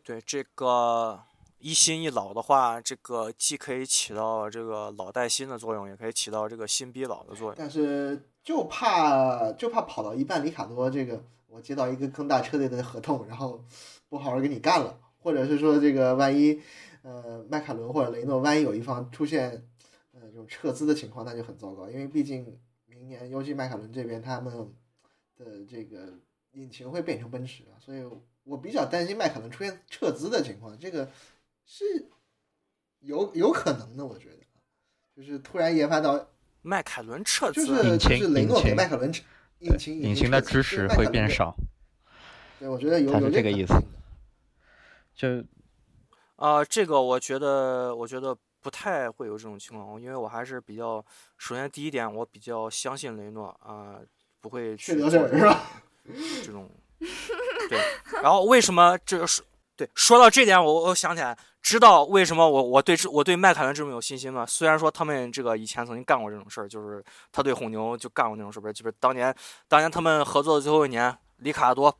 [0.02, 1.22] 对这个
[1.58, 7.54] 一新一老的话，这个既可以起到这个老带新的作用，也可以起到这个新逼老的作用。
[7.58, 13.64] 但是就怕就怕跑到一半，里卡多这个我接到一个更大车队的合同，然后
[14.10, 16.60] 不好好给你干了，或者是说这个万一
[17.00, 19.66] 呃迈凯伦或者雷诺万一有一方出现
[20.12, 24.74] 呃这种撤资的情况，那就很糟糕，因为毕竟明年尤其迈凯伦这边他们
[25.38, 26.12] 的这个
[26.52, 28.04] 引擎会变成奔驰啊，所以
[28.42, 31.10] 我比较担心迈凯伦出现撤资的情况，这个
[31.64, 32.10] 是
[33.00, 34.36] 有有可能的，我觉得
[35.16, 36.28] 就是突然研发到。
[36.64, 39.12] 迈凯伦撤资，就是就引擎是雷诺引擎给迈凯伦
[39.58, 41.28] 引擎引擎的支持会变。
[41.28, 41.54] 少，
[42.58, 43.74] 对，我觉得有这个意思
[45.14, 45.44] 就
[46.36, 51.04] 啊、这个我觉得，我觉得不太会有这种情况，因为我还是比较，
[51.38, 54.00] 首先第一点，我比较相信雷诺啊、
[54.40, 55.70] 不会去是吧？
[56.42, 56.68] 这种，
[57.68, 57.78] 对。
[58.22, 59.42] 然后为什么这是
[59.76, 59.88] 对？
[59.94, 64.44] 说到这点，我我想起来，知道为什么我我对这我对迈凯伦这么有信心吗？
[64.46, 69.34] 虽然说他们这个以前曾经干过这种事儿，就是他对红牛就干过那种事儿，就是当年
[69.68, 71.96] 当年他们合作的最后一年，里卡多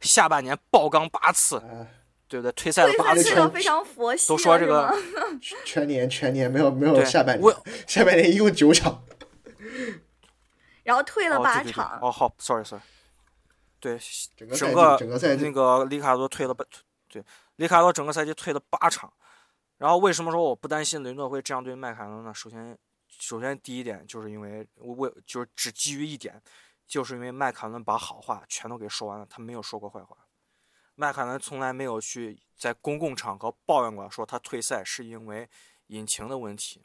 [0.00, 1.86] 下半年爆缸八次，哎
[2.28, 2.52] 对不对？
[2.52, 4.90] 退赛了八次非常佛系，都说这个
[5.66, 9.04] 全年全年没有没有下半我年，下半年一共九场。
[10.82, 12.82] 然后退了八场，哦，好，sorry sorry，
[13.78, 13.96] 对，
[14.34, 16.64] 整个整个整个赛那个里卡多退了八，
[17.12, 17.22] 对，
[17.56, 19.12] 里卡多整个赛季退了八场。
[19.76, 22.32] 然后为什么说我不担心雷诺会这样对麦凯伦呢？
[22.32, 26.40] 首先，首先第一点就是因为我为就是只基于一点，
[26.86, 30.16] 就是因为麦凯伦把好话全都给说完了，他没有说过坏话。
[30.94, 35.50] 麦凯伦从来没有去在公共场合抱怨过，说他退赛是因为
[35.88, 36.84] 引擎的问题。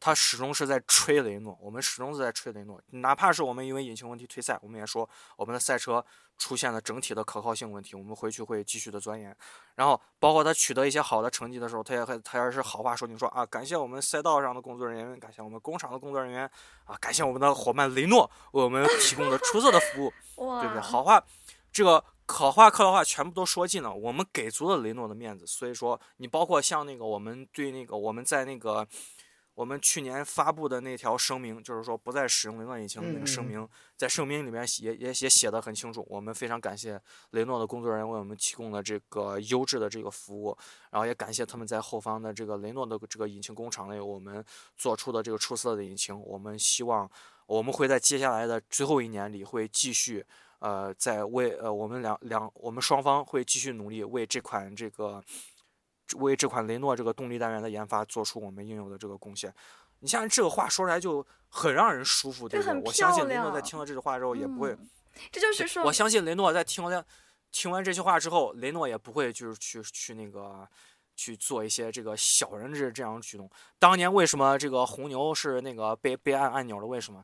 [0.00, 6.04] 他始终是在吹雷诺，我们始终是在吹雷诺，哪怕是我们因为引擎问题退赛，我们也说我们的赛车
[6.38, 9.36] 出现了整体的可靠性问题，我们回去会继续的钻研。
[9.74, 16.50] 然后包括他取得一些好的成绩的时候，他也会他要是好话说，你说啊，感谢我们赛道上的工作人员，感谢我们工厂的工作人员
[16.84, 20.12] 啊，感谢我们的伙伴雷诺为我们提供的出色的服务。
[20.40, 20.80] 对不对？
[20.80, 21.22] 好话，
[21.70, 25.46] 这个可话、客套话全部都说尽了，我们给足了雷诺的面子。
[25.46, 28.88] 所以说，你包括像那个我们对那个我们在那个
[29.60, 36.98] 我们去年发布的那条声明，就是说不再使用雷诺引擎的那个声嗯嗯嗯明，在声明里面也也也写的很清楚，我们非常感谢
[37.32, 40.56] 雷诺的工作人员为我们提供了这个优质的这个服务，
[40.90, 44.42] 然后也感谢他们在后方的这个雷诺的这个引擎工厂内我们
[44.78, 47.10] 做出的这个出色的引擎，我们希望
[47.44, 50.24] 我们会在接下来的最后一年里会继续。
[50.60, 55.24] 呃，在为呃我们两两我们双方会继续努力，为这款这个
[56.16, 59.52] 为这款雷诺这个动力单元的研发做出我们应有的这个贡献。
[60.00, 62.82] 你像这个话说出来就很让人舒服，对不对？
[62.84, 64.88] 我相信雷诺在听了这句话之后也不会，嗯
[65.30, 67.04] 这就是说，我相信雷诺在听了
[67.52, 70.66] 听完这句话之后，雷诺也不会就是去去那个
[71.16, 73.50] 去做一些这个小人这这样的举动。
[73.78, 76.86] 当年为什么这个红牛是那个被被按按钮的？
[76.86, 77.22] 为什么？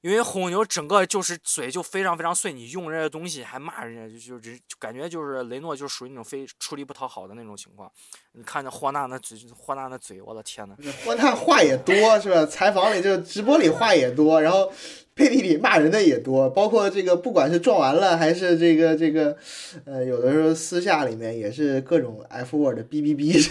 [0.00, 7.90] 因为红牛整个就是嘴就非常非常碎，你用人家东西还骂人家，就就就感觉就是雷诺就属于那种非出力不讨好的那种情况。
[8.32, 10.76] 你看那霍纳那嘴，霍纳那嘴，我的天呐！
[11.04, 12.46] 霍纳话也多是吧？
[12.46, 14.72] 采访里就直播里话也多，然后
[15.14, 19.36] 背地里骂人的也多，包括这个不管是撞完了还是这个这个，
[19.84, 23.50] 呃，有的时候私下里面也是各种 F word 哔哔哔。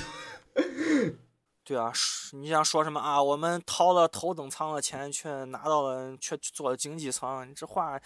[1.67, 1.91] 对啊，
[2.31, 3.21] 你想说什么啊？
[3.21, 7.45] 我们掏了头等舱的钱，却拿到了，却坐了经济舱。
[7.45, 7.99] 你这话，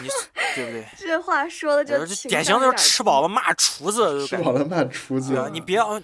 [0.00, 0.08] 你
[0.56, 0.88] 对不对？
[0.96, 4.26] 这话说的就典型的是吃饱了骂厨子。
[4.26, 5.50] 吃饱了骂厨子。
[5.52, 6.00] 你不要，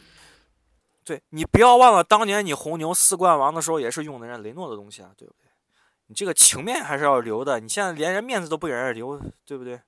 [1.03, 5.49] 对你不要忘了，当年你红牛四冠王的时候，也是用的人雷诺的东西啊，对不对？
[6.09, 7.59] 你这个情面还是要留的。
[7.59, 9.80] 你现在连人面子都不给人留，对不对？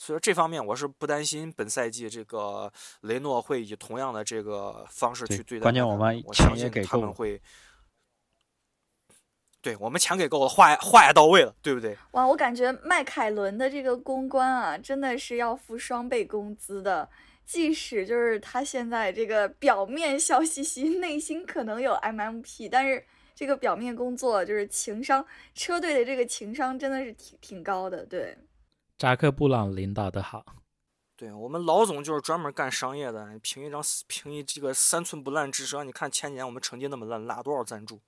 [0.00, 2.72] 所以说这方面我是不担心本赛季这个
[3.02, 5.64] 雷诺会以同样的这个方式去对待。
[5.64, 7.38] 关键我们钱也给他们会，
[9.60, 11.98] 对我们钱给够了，话话也到位了，对不对？
[12.12, 17.06] 哇，我感觉迈凯伦的这个公关啊，真的是要付双倍工资的。
[17.44, 28.34] 即使就是他现在这个表面笑嘻嘻，内心可能有 MMP，但是这个表面工作就是情商，车队的这个情商真的是挺挺高的，对。
[29.00, 30.44] 扎克布朗领导的好，
[31.16, 37.98] 对我们老总就是专门干商业的，凭一张凭一这个三寸不烂之舌，你看前年我们成绩那么烂，拉多少赞助，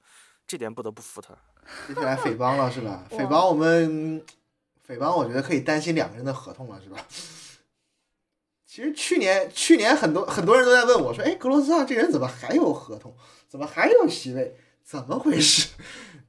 [0.47, 1.35] 这点不得不服他。
[1.89, 3.05] 接下来匪帮了是吧？
[3.09, 4.23] 匪帮我们，
[4.83, 6.99] 匪帮我觉得可以担心两个人的合同了是吧？
[8.69, 13.17] 其实去年去年很多很多人都在问我说，哎，格罗斯上这人怎么还有合同？
[13.49, 14.59] 怎么还有席位？
[14.85, 15.71] 怎么回事？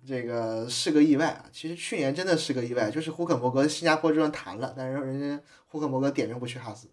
[0.05, 1.45] 这个是个意外啊！
[1.51, 6.89] 其实去年真的是个意外，就是胡肯伯格新加坡这段谈了，但是人家胡肯伯格点名不去哈斯，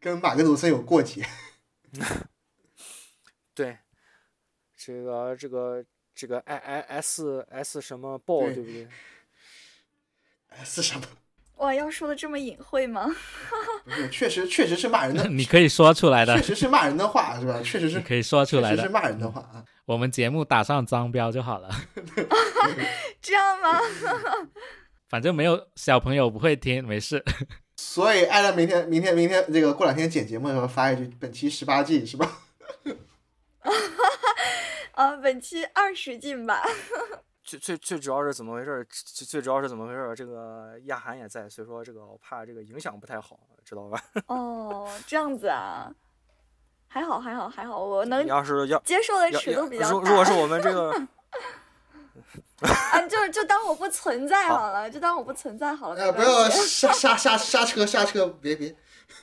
[0.00, 1.24] 跟马格努森有过节。
[3.54, 3.78] 对，
[4.76, 8.88] 这个这个这个 i i s s 什么 ball 对不对
[10.50, 11.02] ？s 什么？
[11.56, 13.06] 哇，要说的这么隐晦吗？
[13.84, 15.26] 不是，确实确实是骂人的。
[15.30, 16.36] 你可以说出来的。
[16.36, 17.60] 确实是骂人的话，是吧？
[17.64, 18.76] 确实是可以说出来的。
[18.76, 19.64] 确实是骂人的话啊。
[19.88, 21.70] 我们节目打上脏标就好了。
[23.22, 23.70] 这样吗？
[25.08, 27.24] 反正没有小朋友不会听，没事。
[27.78, 32.42] 所以艾伦明天明天明天这个过两天剪节目的时候发一句：本期十八禁是吧？
[34.92, 36.62] 啊， 本期二十禁吧。
[37.42, 38.86] 最最最主要是怎么回事？
[38.90, 40.14] 最最主要是怎么回事？
[40.14, 43.98] 这个亚涵也在，所以说这个我怕这个影响不太好，知道吧？
[44.26, 45.90] 哦，这样子啊，
[46.88, 49.90] 还好还好还好，我能要是要接受的尺度比较大。
[49.92, 50.90] 如果是我们这个，
[52.92, 56.02] 啊，就就当我不存在好了，就当我不存在好了。
[56.02, 58.74] 哎，不要刹刹刹刹车刹车，别别。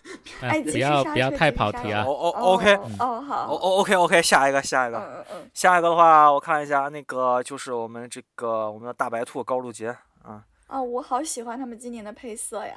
[0.41, 2.03] 哎，不要不要太跑题啊！
[2.05, 9.89] 哦哦，OK，哦好，哦哦，OK OK，下一个下一个，嗯嗯，下一个的话，我看一下，那个就是我们这个我们的大白兔高露洁
[10.23, 10.43] 啊。
[10.67, 12.75] 啊，我好喜欢他们今年的配色呀，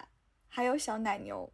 [0.48, 1.50] 还有小奶牛。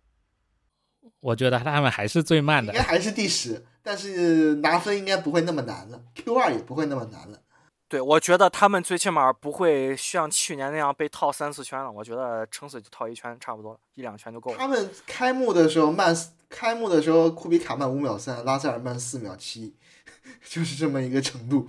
[1.21, 7.41] 我觉得他们还是最慢的，应该还是第十，但是拿分应该不会那么难了，Q 二也不会那么难了。
[7.87, 11.93] 对，我觉得他们最起码不会像去年那样被套三四圈了。
[11.93, 14.57] 我觉得撑死就套一圈差不多了，一两圈就够了。
[14.59, 16.17] 他们开幕的时候慢，
[16.49, 19.77] 开幕的时候库比卡慢五秒三，拉塞尔慢四秒七，
[20.49, 21.69] 就是这么一个程度。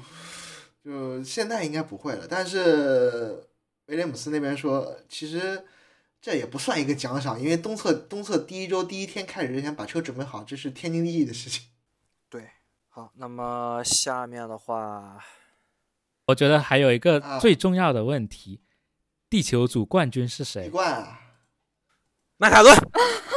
[0.84, 3.44] 就现在应该不会了，但是
[3.88, 5.64] 威廉姆斯那边说，其实
[6.26, 11.68] 这也不算一个奖赏，因为东侧东侧第一周第一天开始之前把车准备好，这是天经地义的事情。
[12.32, 12.50] 对，
[12.90, 15.24] 好，那么下面的话。
[16.26, 18.64] 我觉得还有一个最重要的问题，
[19.30, 20.68] 地球组冠军是谁？
[22.38, 22.76] 迈凯伦，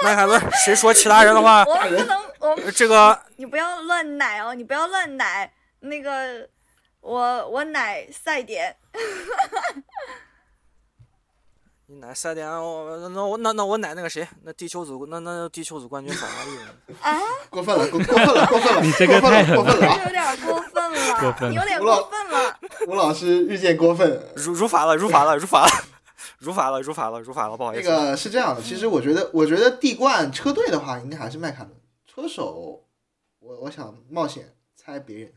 [0.03, 0.41] 迈凯伦。
[0.65, 1.67] 谁说其他人的话？
[1.67, 5.53] 我不能，我这个你不要乱奶哦，你不要乱奶。
[5.81, 6.49] 那个，
[7.01, 8.79] 我我奶赛点。
[11.91, 14.29] 你奶赛点，我那我那那我奶那个谁？
[14.43, 16.59] 那地球组那那地球组冠军法拉利。
[17.01, 17.19] 啊！
[17.49, 18.83] 过分了，过分了，过分了！
[18.83, 22.59] 你这个太过分了， 有点过分了，有点过分了。
[22.89, 25.71] 吴老师日渐过分，如如法了，如法了，如法了，
[26.39, 27.89] 如法了，如法了，如法了，不好意思。
[27.89, 31.75] 那个是这样的，其实我觉得，我觉得地冠车队的话，应该还是迈凯伦。
[32.07, 32.85] 车手，
[33.39, 35.33] 我我想冒险猜别人，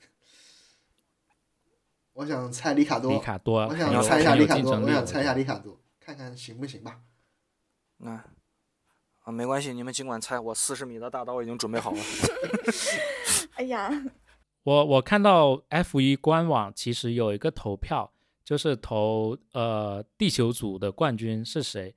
[2.11, 5.77] 我想猜里卡多，里卡多，我想猜一下里卡多，我想猜一下里卡多。
[6.03, 6.99] 看看行不行吧？
[7.97, 8.11] 那
[9.23, 10.39] 啊，没关系，你们尽管猜。
[10.39, 11.99] 我四十米的大刀已经准备好了。
[13.53, 13.91] 哎呀，
[14.63, 18.11] 我我看到 F 一官网其实有一个投票，
[18.43, 21.95] 就是投呃地球组的冠军是谁。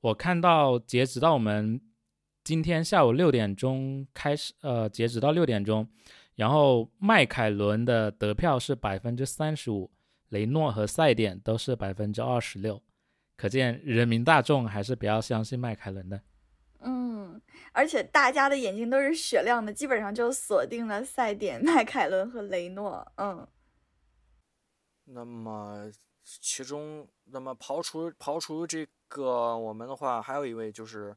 [0.00, 1.80] 我看到截止到我们
[2.44, 5.88] 今天下午六点钟开始，呃，截止到六点钟，
[6.36, 9.90] 然后迈凯伦的得票是百分之三十五，
[10.28, 12.80] 雷诺和赛点都是百分之二十六，
[13.40, 16.20] 可见人民大众还是比较相信迈凯伦的。
[16.80, 17.40] 嗯，
[17.72, 23.10] 而且大家的眼睛都是雪亮的，基本上就锁定了赛点、 迈凯伦和雷诺。
[23.16, 23.48] 嗯，
[25.04, 25.90] 那么
[26.22, 31.16] 其中，那么刨除刨除这个我们的话，还有一位就是。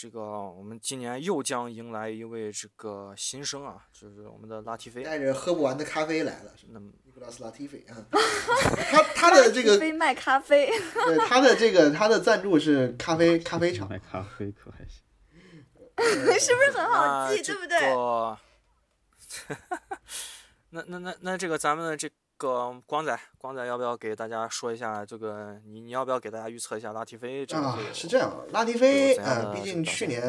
[0.00, 6.92] 这个我们今年又将迎来一位这个新生啊，就是我们的拉提菲，带着喝不完的咖啡来了，那么
[7.30, 7.96] 斯拉提菲啊，
[8.90, 10.70] 他他的这个卖咖啡，
[11.06, 15.02] 对他的这个 他的赞助是咖啡咖啡厂，卖咖啡可还行，
[16.38, 17.78] 是不是很好记，对不对？
[20.70, 22.08] 那那那那这个咱们的这。
[22.38, 25.60] 个光仔，光仔要不要给大家说一下这个？
[25.66, 27.66] 你你要不要给大家预测一下拉提菲这个？
[27.66, 30.22] 啊，是这样，拉提菲呃，毕竟去年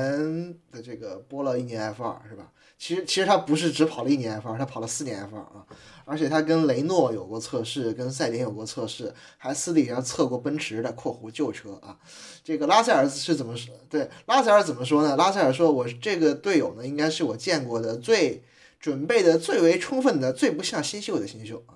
[0.71, 2.51] 的这个播了一年 F 二是吧？
[2.77, 5.65] 其实其实他不是只跑了一年 F 二，他跑了四年 F 二啊，
[6.03, 11.97] 而且他跟雷诺有过测试，跟赛点有过测试，还私底下测过奔驰的（括弧旧车）啊。
[12.43, 13.75] 这个拉塞尔是怎么说？
[13.89, 15.15] 对，拉塞尔怎么说呢？
[15.15, 18.43] 拉塞尔说：“我这个队友呢，应该是我见过的最
[18.79, 21.75] 准备的最为充分的、最不像新秀的新秀啊。”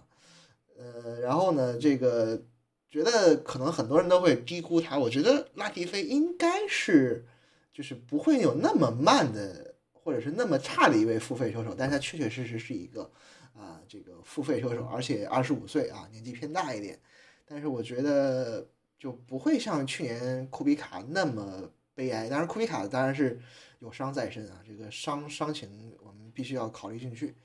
[1.04, 2.42] 呃，然后呢，这个
[2.90, 4.98] 觉得可能很多人都会低估他。
[4.98, 7.26] 我觉得拉提菲应该是
[7.74, 13.12] 就是不会有那么慢的，或者是那么差的一位付费车手，但是他确确实实是一个
[13.54, 16.98] 啊，这个付费车手，而且二十五岁啊，年纪偏大一点。
[17.46, 18.66] 但是我觉得
[18.98, 22.30] 就不会像去年库比卡那么悲哀。
[22.30, 23.38] 当然，库比卡当然是
[23.80, 27.36] 有伤在身啊，这个伤伤情我们必须要考虑进去。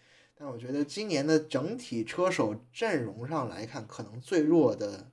[0.40, 5.10] 但我觉得今年的整体车手阵容上来看，可能最弱的，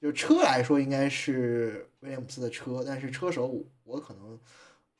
[0.00, 4.38] 就车来说应该是威廉姆斯的车，但是车手我可能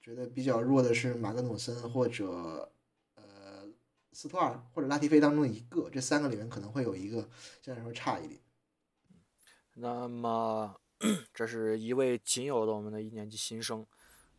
[0.01, 2.73] 觉得比较弱的是马格努森或者
[3.15, 3.69] 呃
[4.13, 7.21] 斯托尔或者拉提菲当中的一个，这三个里面可能会有一个
[7.63, 8.41] 相对来说差一点。
[9.75, 10.75] 那么
[11.33, 13.87] 这是一位仅有的我们的一年级新生。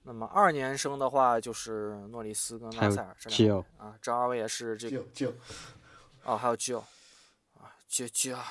[0.08, 5.34] 那么二年生的话就是诺里斯跟拉塞尔这两位啊，这二位也是这个就
[6.24, 6.80] 啊，还有基欧
[7.60, 8.46] 啊，基基啊，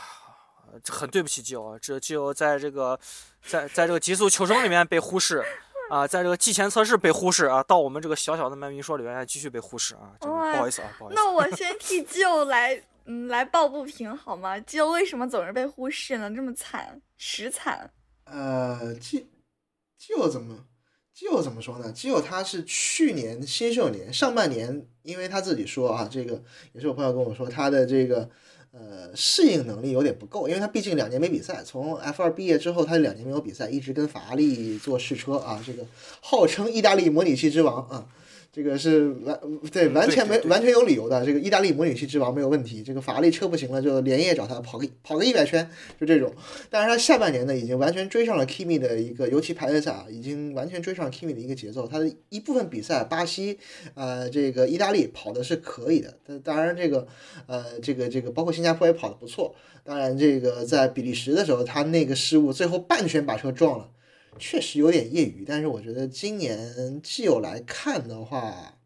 [0.89, 2.99] 很对不起基欧，这基欧在这个
[3.41, 5.45] 在在这个极速求生里面被忽视
[5.91, 11.21] 啊，在这个季前测试被忽视啊，到我们这个小小的麦迷说里面继续被忽视啊，不好意思啊，不好意思。
[11.21, 14.59] 那我先替基欧来嗯来抱不平好吗？
[14.59, 16.29] 基欧为什么总是被忽视呢？
[16.35, 17.89] 这么惨，实惨。
[18.25, 19.31] 呃，基
[19.97, 20.67] 基欧怎么？
[21.15, 21.93] 基友怎么说呢？
[21.93, 26.43] 基友他是去年新秀年上半年，因为他自己说啊，这个
[26.73, 28.29] 也是我朋友跟我说，他的这个
[28.73, 35.87] 呃适应能力有点不够，因为他毕竟两年没比赛，从 F 二毕业之后，他两年没有比赛，一直跟法拉利做试车啊，这个
[36.21, 38.09] 号称意大利模拟器之王啊。
[38.55, 39.41] 这个是完
[39.73, 41.27] 对完全没完全有理由的。
[41.27, 42.85] 这个意大利模拟器之王没有问题。
[42.85, 46.33] 这个法拉利车不行了，就连夜找他跑个跑个一百圈，就这种。
[46.71, 51.89] 但是他下半年呢，已经完全追上了 Kimi 的一个，尤其排位赛啊已经完全追上 Kimi 的一个节奏。
[51.89, 53.59] 他的一部分比赛，巴西，
[53.95, 56.17] 呃，这个意大利跑的是可以的。
[56.25, 57.09] 但当然，这个
[57.49, 59.53] 呃，这个这个包括新加坡也跑的不错。
[59.83, 63.89] 当然，这个在比利时的时候，他那个失误，最后半圈把车撞了。
[64.39, 68.79] 确实有点业余，但是我觉得今年既有来看的话，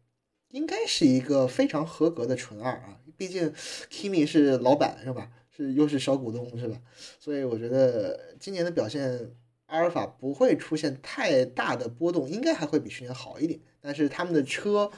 [0.49, 2.99] 应该是一个非常合格的纯二啊。
[3.17, 3.53] 毕竟
[3.91, 5.31] Kimi 是老板是吧？
[5.55, 6.81] 是又是小股东是吧？
[7.19, 9.31] 所以我觉得今年的表现，
[9.65, 13.59] 阿尔法不会出现太大的波动，应该还会比去年好一点。
[13.81, 14.89] 但是他们的车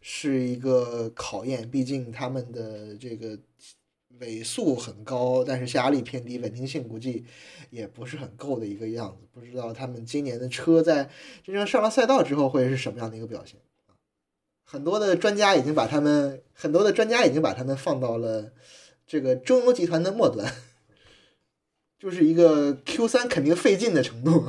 [0.00, 3.38] 是一个考验，毕竟他们的这个。
[4.20, 7.24] 尾速很高，但是下压力偏低，稳定性估计
[7.70, 9.26] 也不是很够的一个样子。
[9.32, 11.10] 不知道他们今年的车在
[11.42, 13.96] 真正上了赛道之后会是什么样的一个表现啊？
[14.64, 18.52] 很多的专家已经把他们，很多的专家已经把他们放到了
[19.06, 20.52] 这个中游集团的末端，
[21.98, 24.44] 就是一个 Q 三肯定费劲的程度。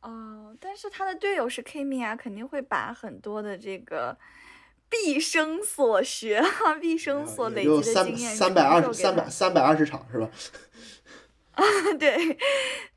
[0.00, 4.16] 哦，但是他的队友是 Kimi 啊，肯定会把很多的这个。
[4.90, 10.28] 毕生所学哈，毕生所累积的经验，三百二十三百三百二十场是吧？
[11.52, 11.62] 啊，
[11.98, 12.36] 对，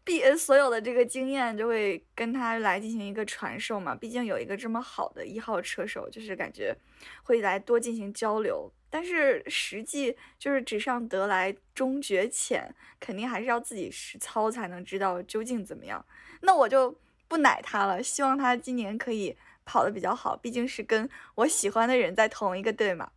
[0.03, 3.93] 毕所有的这个经验就会跟他来进行一个传授嘛。
[3.93, 6.75] 毕竟有一个这么好的一号车手，就是感觉
[7.23, 8.71] 会来多进行交流。
[8.89, 16.03] 但是实际就是纸上得来终觉浅，肯定还是要自己实操才能知道究竟怎么样。
[16.41, 16.95] 那我就
[17.27, 19.37] 不奶他了，希望他今年可以。
[19.65, 23.11] 跑的比较好，毕竟是跟我喜欢的人在同一个队嘛。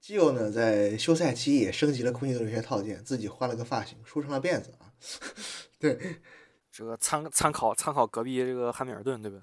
[0.00, 4.92] 基友呢，在休赛期也升级了空气动力学套件，自己换了个发型，梳成了辫子啊。
[5.80, 6.20] 对，
[6.70, 9.42] 这个参参考参考隔壁这个汉密尔顿，对不对？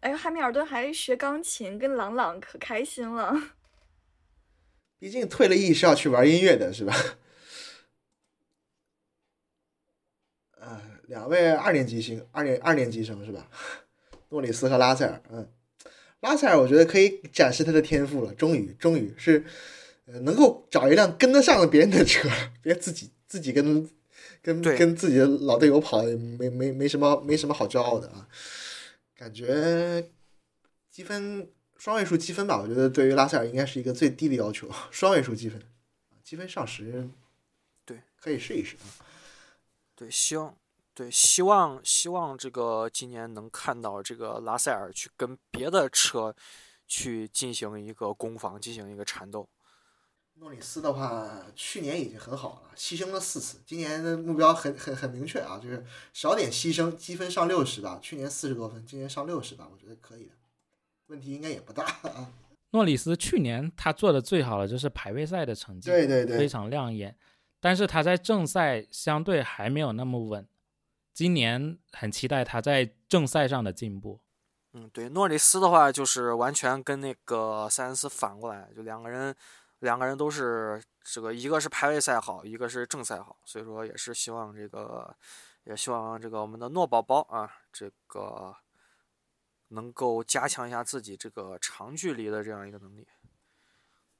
[0.00, 3.34] 哎呦，汉密尔顿还学钢琴，跟朗朗可开心了。
[4.98, 6.94] 毕竟退了役是要去玩音乐的，是吧？
[10.58, 13.50] 呃，两位二年级生，二年二年级生是吧？
[14.30, 15.48] 诺里斯和拉塞尔，嗯，
[16.20, 19.44] 拉塞尔我觉得可以展示他的天赋了，终于，终于是，
[20.06, 22.28] 呃，能够找一辆跟得上别人的车，
[22.62, 23.88] 别自己自己跟
[24.42, 28.28] 跟跟自己的老队友跑，没没没什么没什么好骄傲的啊。
[29.16, 30.10] 感觉
[30.90, 35.60] 积分双位数积分吧，我觉得对于拉塞尔应该是一个最低的要求，双位数积分，
[36.22, 37.08] 积分上十，
[37.84, 38.86] 对，可以试一试啊。
[39.94, 40.54] 对，希望，
[40.96, 46.34] 对，希望，希望这个今年能看到这个拉塞尔去跟别的车
[46.86, 49.46] 去进行一个攻防，进行一个缠斗。
[50.36, 53.58] 诺里斯的话，去年已经很好了，牺牲了四次。
[53.66, 57.98] 今年的目标很很很明确啊，就是少点牺牲，积分上六十吧。
[58.00, 60.32] 去年四十多分，今年上六十吧，我觉得可以的，
[61.08, 62.32] 问题应该也不大啊。
[62.72, 67.14] 诺里斯去年他做的最好的就是排位赛的成绩，对对对，非常亮眼。
[67.60, 70.46] 但是他在正赛相对还没有那么稳，
[71.16, 74.20] 今年很期待他在正赛上的进步。
[74.74, 79.34] 嗯，对，诺里斯的话就是完全跟那个塞恩斯反过来，就两个人。
[79.80, 85.14] 两个人都是这个，一个是排位赛好，一个是正赛好，所以说也是希望这个，
[85.64, 88.56] 也希望这个我们的诺宝宝啊，这个
[89.68, 93.06] 能够加强一下自己这个长距离的这样一个能力，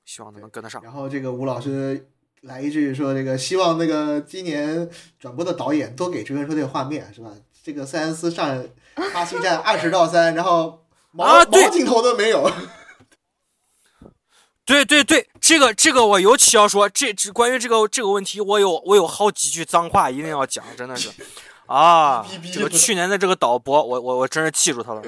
[0.04, 0.82] 希望他能跟得上。
[0.82, 2.06] 然后这个吴老师
[2.42, 4.88] 来一句说，这个希望那个今年
[5.18, 7.30] 转播的导演多给追根说这个画面是吧？
[7.64, 8.64] 这个塞恩斯上
[9.12, 12.48] 巴西站二十到三，然后毛毛镜头都没有。
[14.64, 21.08] 对对对，这个这个我尤其要说，这这关于这个这个问题，我有我有好几句脏话一定要讲，真的是，
[21.66, 25.02] 啊，这个去年的这个导播，我我我真是记住他了，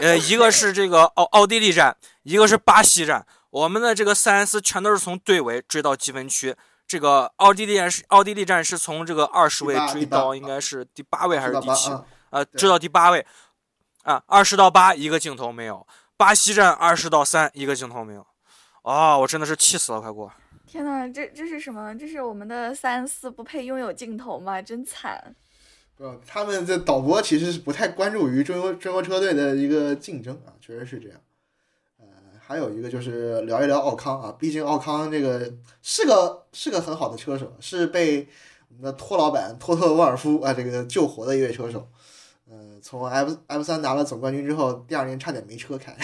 [0.00, 6.54] 呃，一个是这个奥奥地利站，一个是巴西站，我们的这个塞恩斯全都是从队尾追到积分区，
[6.86, 11.90] 这个奥地利战是奥地利站是从这个二十位追到应该是第八位还是第七，
[12.30, 13.26] 呃，追到第八位，
[14.02, 18.26] 啊，二十到八一个镜头没有，巴西站二十到三一个镜头没有。
[18.82, 19.18] 啊！
[19.18, 20.32] 我真的是气死了，快过！
[20.66, 21.94] 天呐，这这是什么？
[21.98, 24.62] 这是我们的三四不配拥有镜头吗？
[24.62, 25.34] 真惨！
[25.94, 31.20] 不，他们的导播其实是不太关注于中国中国车队的一个竞争啊，确实是这样。
[32.48, 35.52] 呃，还有一个就是聊一聊奥康啊，毕竟奥康这个
[35.82, 38.26] 是个是个很好的车手，是被
[38.70, 41.86] 我们的托老板托特沃尔夫啊这个救活的一位车手。
[42.50, 45.94] 呃，从 F F 三拿了总冠军之后，第二年差点没车开。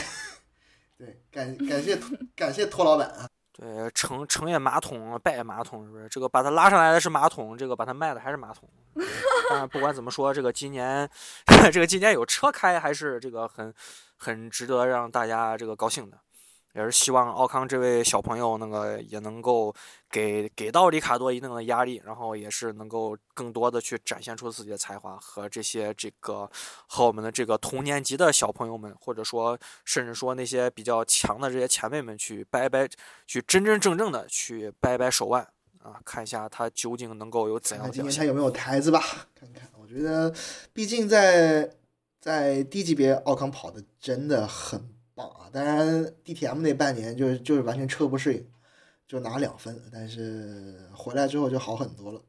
[0.98, 1.98] 对，感感谢
[2.36, 3.26] 感谢托老板啊！
[3.52, 6.06] 对，成成也马桶，败也马桶，是不是？
[6.10, 8.68] 这个把他拉上来的是马桶，这个把他卖的还是马桶。
[9.48, 11.08] 但不管怎么说，这个今年
[11.72, 13.72] 这个今年有车开，还是这个很
[14.16, 16.18] 很值得让大家这个高兴的。
[16.74, 19.72] 也是希望奥康这位小朋友那个也能够
[20.10, 26.50] 给给到里卡多一定的压力，然后也是能够更多的去展现出自己的才华和这些这个
[26.88, 32.88] 和我们的这个同年级的小朋友们，或者说甚至说那些比较强的这些前辈们去掰掰，
[33.24, 35.42] 去真真正正的去掰掰手腕
[35.80, 38.10] 啊，看一下他究竟能够有怎样的表现。
[38.10, 39.00] 今年他有没有台子吧？
[39.32, 40.34] 看看，我觉得
[40.72, 41.70] 毕竟在
[42.20, 44.93] 在低级别奥康跑的真的很。
[45.14, 45.48] 棒啊！
[45.52, 48.50] 当然，DTM 那半年就是就是完全车不适应，
[49.06, 49.80] 就拿两分。
[49.92, 52.22] 但是回来之后就好很多了。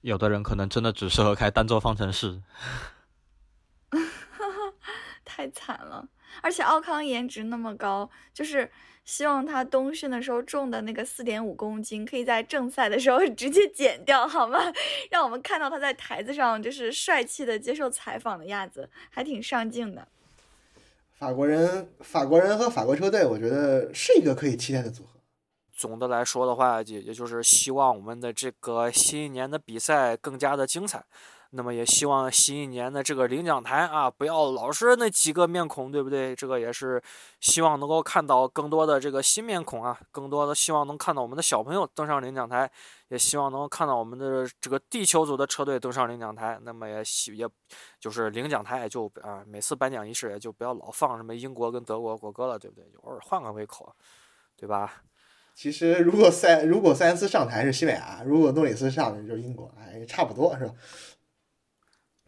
[0.00, 2.42] 有的人可能真的只适合开单座方程式。
[5.24, 6.08] 太惨了！
[6.42, 8.70] 而且奥康颜值那么高，就是
[9.04, 14.58] 希望他冬训的时候重的那个四点五公斤，可以在正赛的时候 直接减掉，好吗？
[15.10, 20.08] 让我们看到他在台子上就是帅气的接受采访的样子，还挺上镜的。
[21.22, 25.20] 法国人，法国人和法国车队，我觉得是一个可以期待的组合。
[25.72, 31.04] 总的来说的话，也也就是希望我们的这个新一年的比赛更加的精彩。
[31.54, 36.34] 那么也希望新一年的这个领奖台啊，不要老是那几个面孔，对不对？
[36.34, 37.02] 这个也是
[37.40, 42.70] 希望能够看到更多的这个新面孔啊，更多的希望能看到我们的小朋友登上领奖台，
[43.08, 46.58] 也希望能够看到我们的这个地球组的车队登上领奖台。
[46.62, 47.46] 那么也希也，
[48.00, 52.84] 就是领奖台也就啊，每次颁奖仪式也就不要老放什么英国跟德国国歌了，对不对？
[53.02, 53.94] 偶尔换个胃口，
[54.56, 55.02] 对吧？
[55.54, 60.72] 其实如果塞如果塞恩斯上台是西班牙，如果诺里斯上台就是英国，哎，差不多是吧？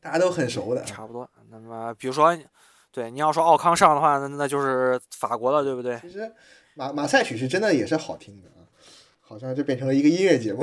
[0.05, 1.27] 大家都很熟的，差不多。
[1.49, 2.37] 那么，比如说，
[2.93, 5.99] 对你要说奥康上的话，那那就是法国了，对不对？
[6.01, 6.31] 其实
[6.75, 8.69] 马马赛曲是真的也是好听的啊，
[9.23, 10.63] 好像就变成了一个音乐节目。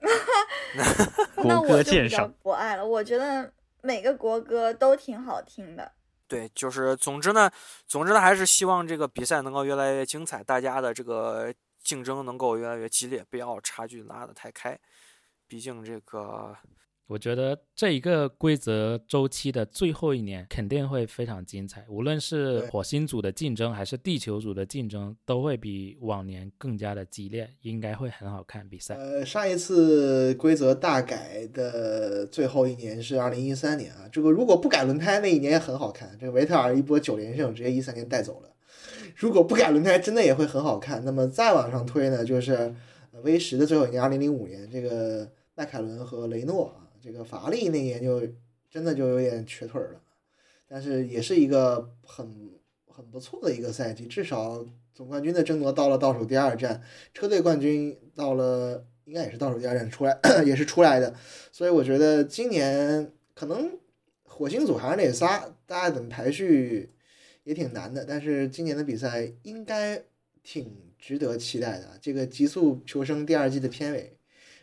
[1.44, 2.86] 那我就比较不爱了。
[2.86, 5.92] 我觉得每个国歌都挺好听的。
[6.26, 7.50] 对，就是总之呢，
[7.86, 11.52] 总之呢，还是希望这个比赛能够越来越精彩，大家的这个
[11.84, 14.78] 竞争能够越来越激烈，不要差距拉得太开。
[15.46, 16.56] 毕竟这个。
[17.08, 28.96] 我觉得这一个规则周期的最后一年肯定会非常精彩，无论是火星组的竞争还是地球组的竞争，都会比往年更加的激烈，应该会很好看比赛。
[28.96, 38.50] 呃，上一次规则大改的最后一年是二零一三年啊，这个如果不改轮胎那一年也很好看，这个维特尔一波九连胜直接一三年带走了。
[39.14, 41.04] 如果不改轮胎，真的也会很好看。
[41.04, 42.74] 那么再往上推呢，就是
[43.22, 46.82] V 十的最后一年二零零五年，这个迈凯伦和雷诺啊。
[47.06, 48.20] 这个法拉利那年就
[48.68, 50.02] 真的就有点瘸腿了，
[50.66, 52.50] 但是也是一个很
[52.88, 56.82] 很不错的一个赛季，至少总冠军的争夺到了倒数第二站，
[57.14, 61.14] 车队冠军到了应该也是倒数第二站出来，也是出来的，
[61.52, 63.78] 所以我觉得今年可能
[64.24, 66.90] 火星组还是那仨，大家怎么排序
[67.44, 70.02] 也挺难的，但是今年的比赛应该
[70.42, 71.96] 挺值得期待的。
[72.02, 74.15] 这个极速求生第二季的片尾。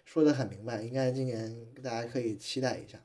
[0.06, 3.00] 说的很明白，应该今年大家可以期待一下。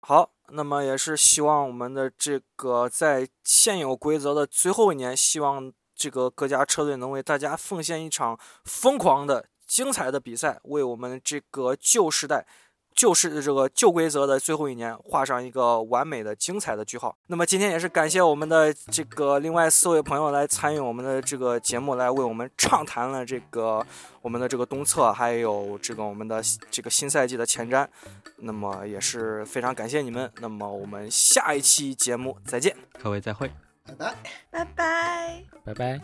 [0.00, 12.46] 好，那么也是希望我们的这个在现有规则的最后一年，希望这个各家车队能为大家奉献一场疯狂的、精彩的比赛，为我们这个旧时代。
[12.94, 17.16] 就是这个旧规则的最后一年，画上一个完美的、精彩的句号。
[17.26, 23.84] 那么今天也是感谢我们的这个另外四位朋友来参与我们的这个节目，来为我们畅谈了这个
[24.22, 26.40] 我们的这个东侧，还有这个我们的
[26.70, 27.86] 这个新赛季的前瞻。
[28.36, 30.30] 那么也是非常感谢你们。
[30.40, 33.50] 那么我们下一期节目再见，各位再会，
[33.86, 34.14] 拜拜，
[34.50, 36.00] 拜拜，拜拜。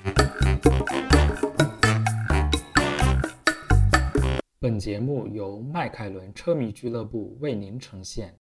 [4.63, 8.39] 本节目由迈凯伦车迷俱乐部为您呈现。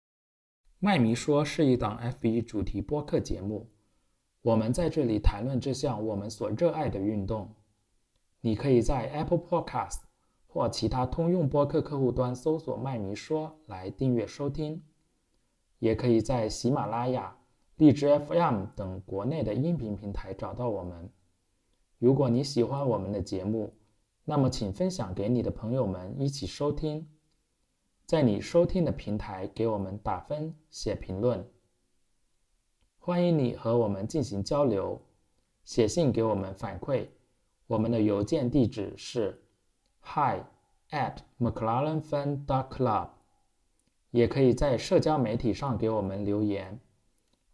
[0.80, 3.70] 麦迷说是一档 F1 主题播客节目，
[4.42, 7.54] 我们在这里谈论这项我们所热爱的运动。
[8.42, 10.00] 你可以在 Apple Podcast
[10.48, 14.82] 或其他通用播客客户端搜索“麦迷说”来订阅收听，
[15.78, 17.38] 也可以在喜马拉雅、
[17.76, 21.12] 荔枝 FM 等国内的音频平台找到我们。
[22.00, 23.72] 如果你喜欢我们的节目，
[24.30, 27.08] 那么，请分享给你的朋友们一起收听，
[28.06, 31.50] 在你收听的平台给我们打分、写评论。
[33.00, 35.02] 欢迎你和我们进行交流，
[35.64, 37.08] 写信给我们反馈。
[37.68, 39.42] 我们的邮件地址是
[40.02, 40.44] hi
[40.90, 43.08] at mclarenfan dot club，
[44.12, 46.78] 也可以在社交媒体上给我们留言，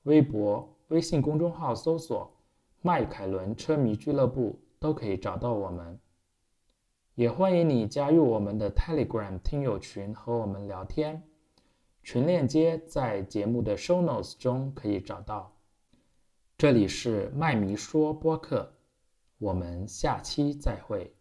[0.04, 2.34] 微博、微信公众号搜索
[2.82, 6.00] “迈凯伦车迷俱乐部”都可以找到我们。
[7.16, 11.22] 也欢迎你加入我们的 Telegram 听友群和我们聊天，
[12.02, 15.56] 群链接在节目的 Show Notes 中可以找到。
[16.58, 18.74] 这里是麦迷说播客，
[19.38, 21.16] 我们下期再会。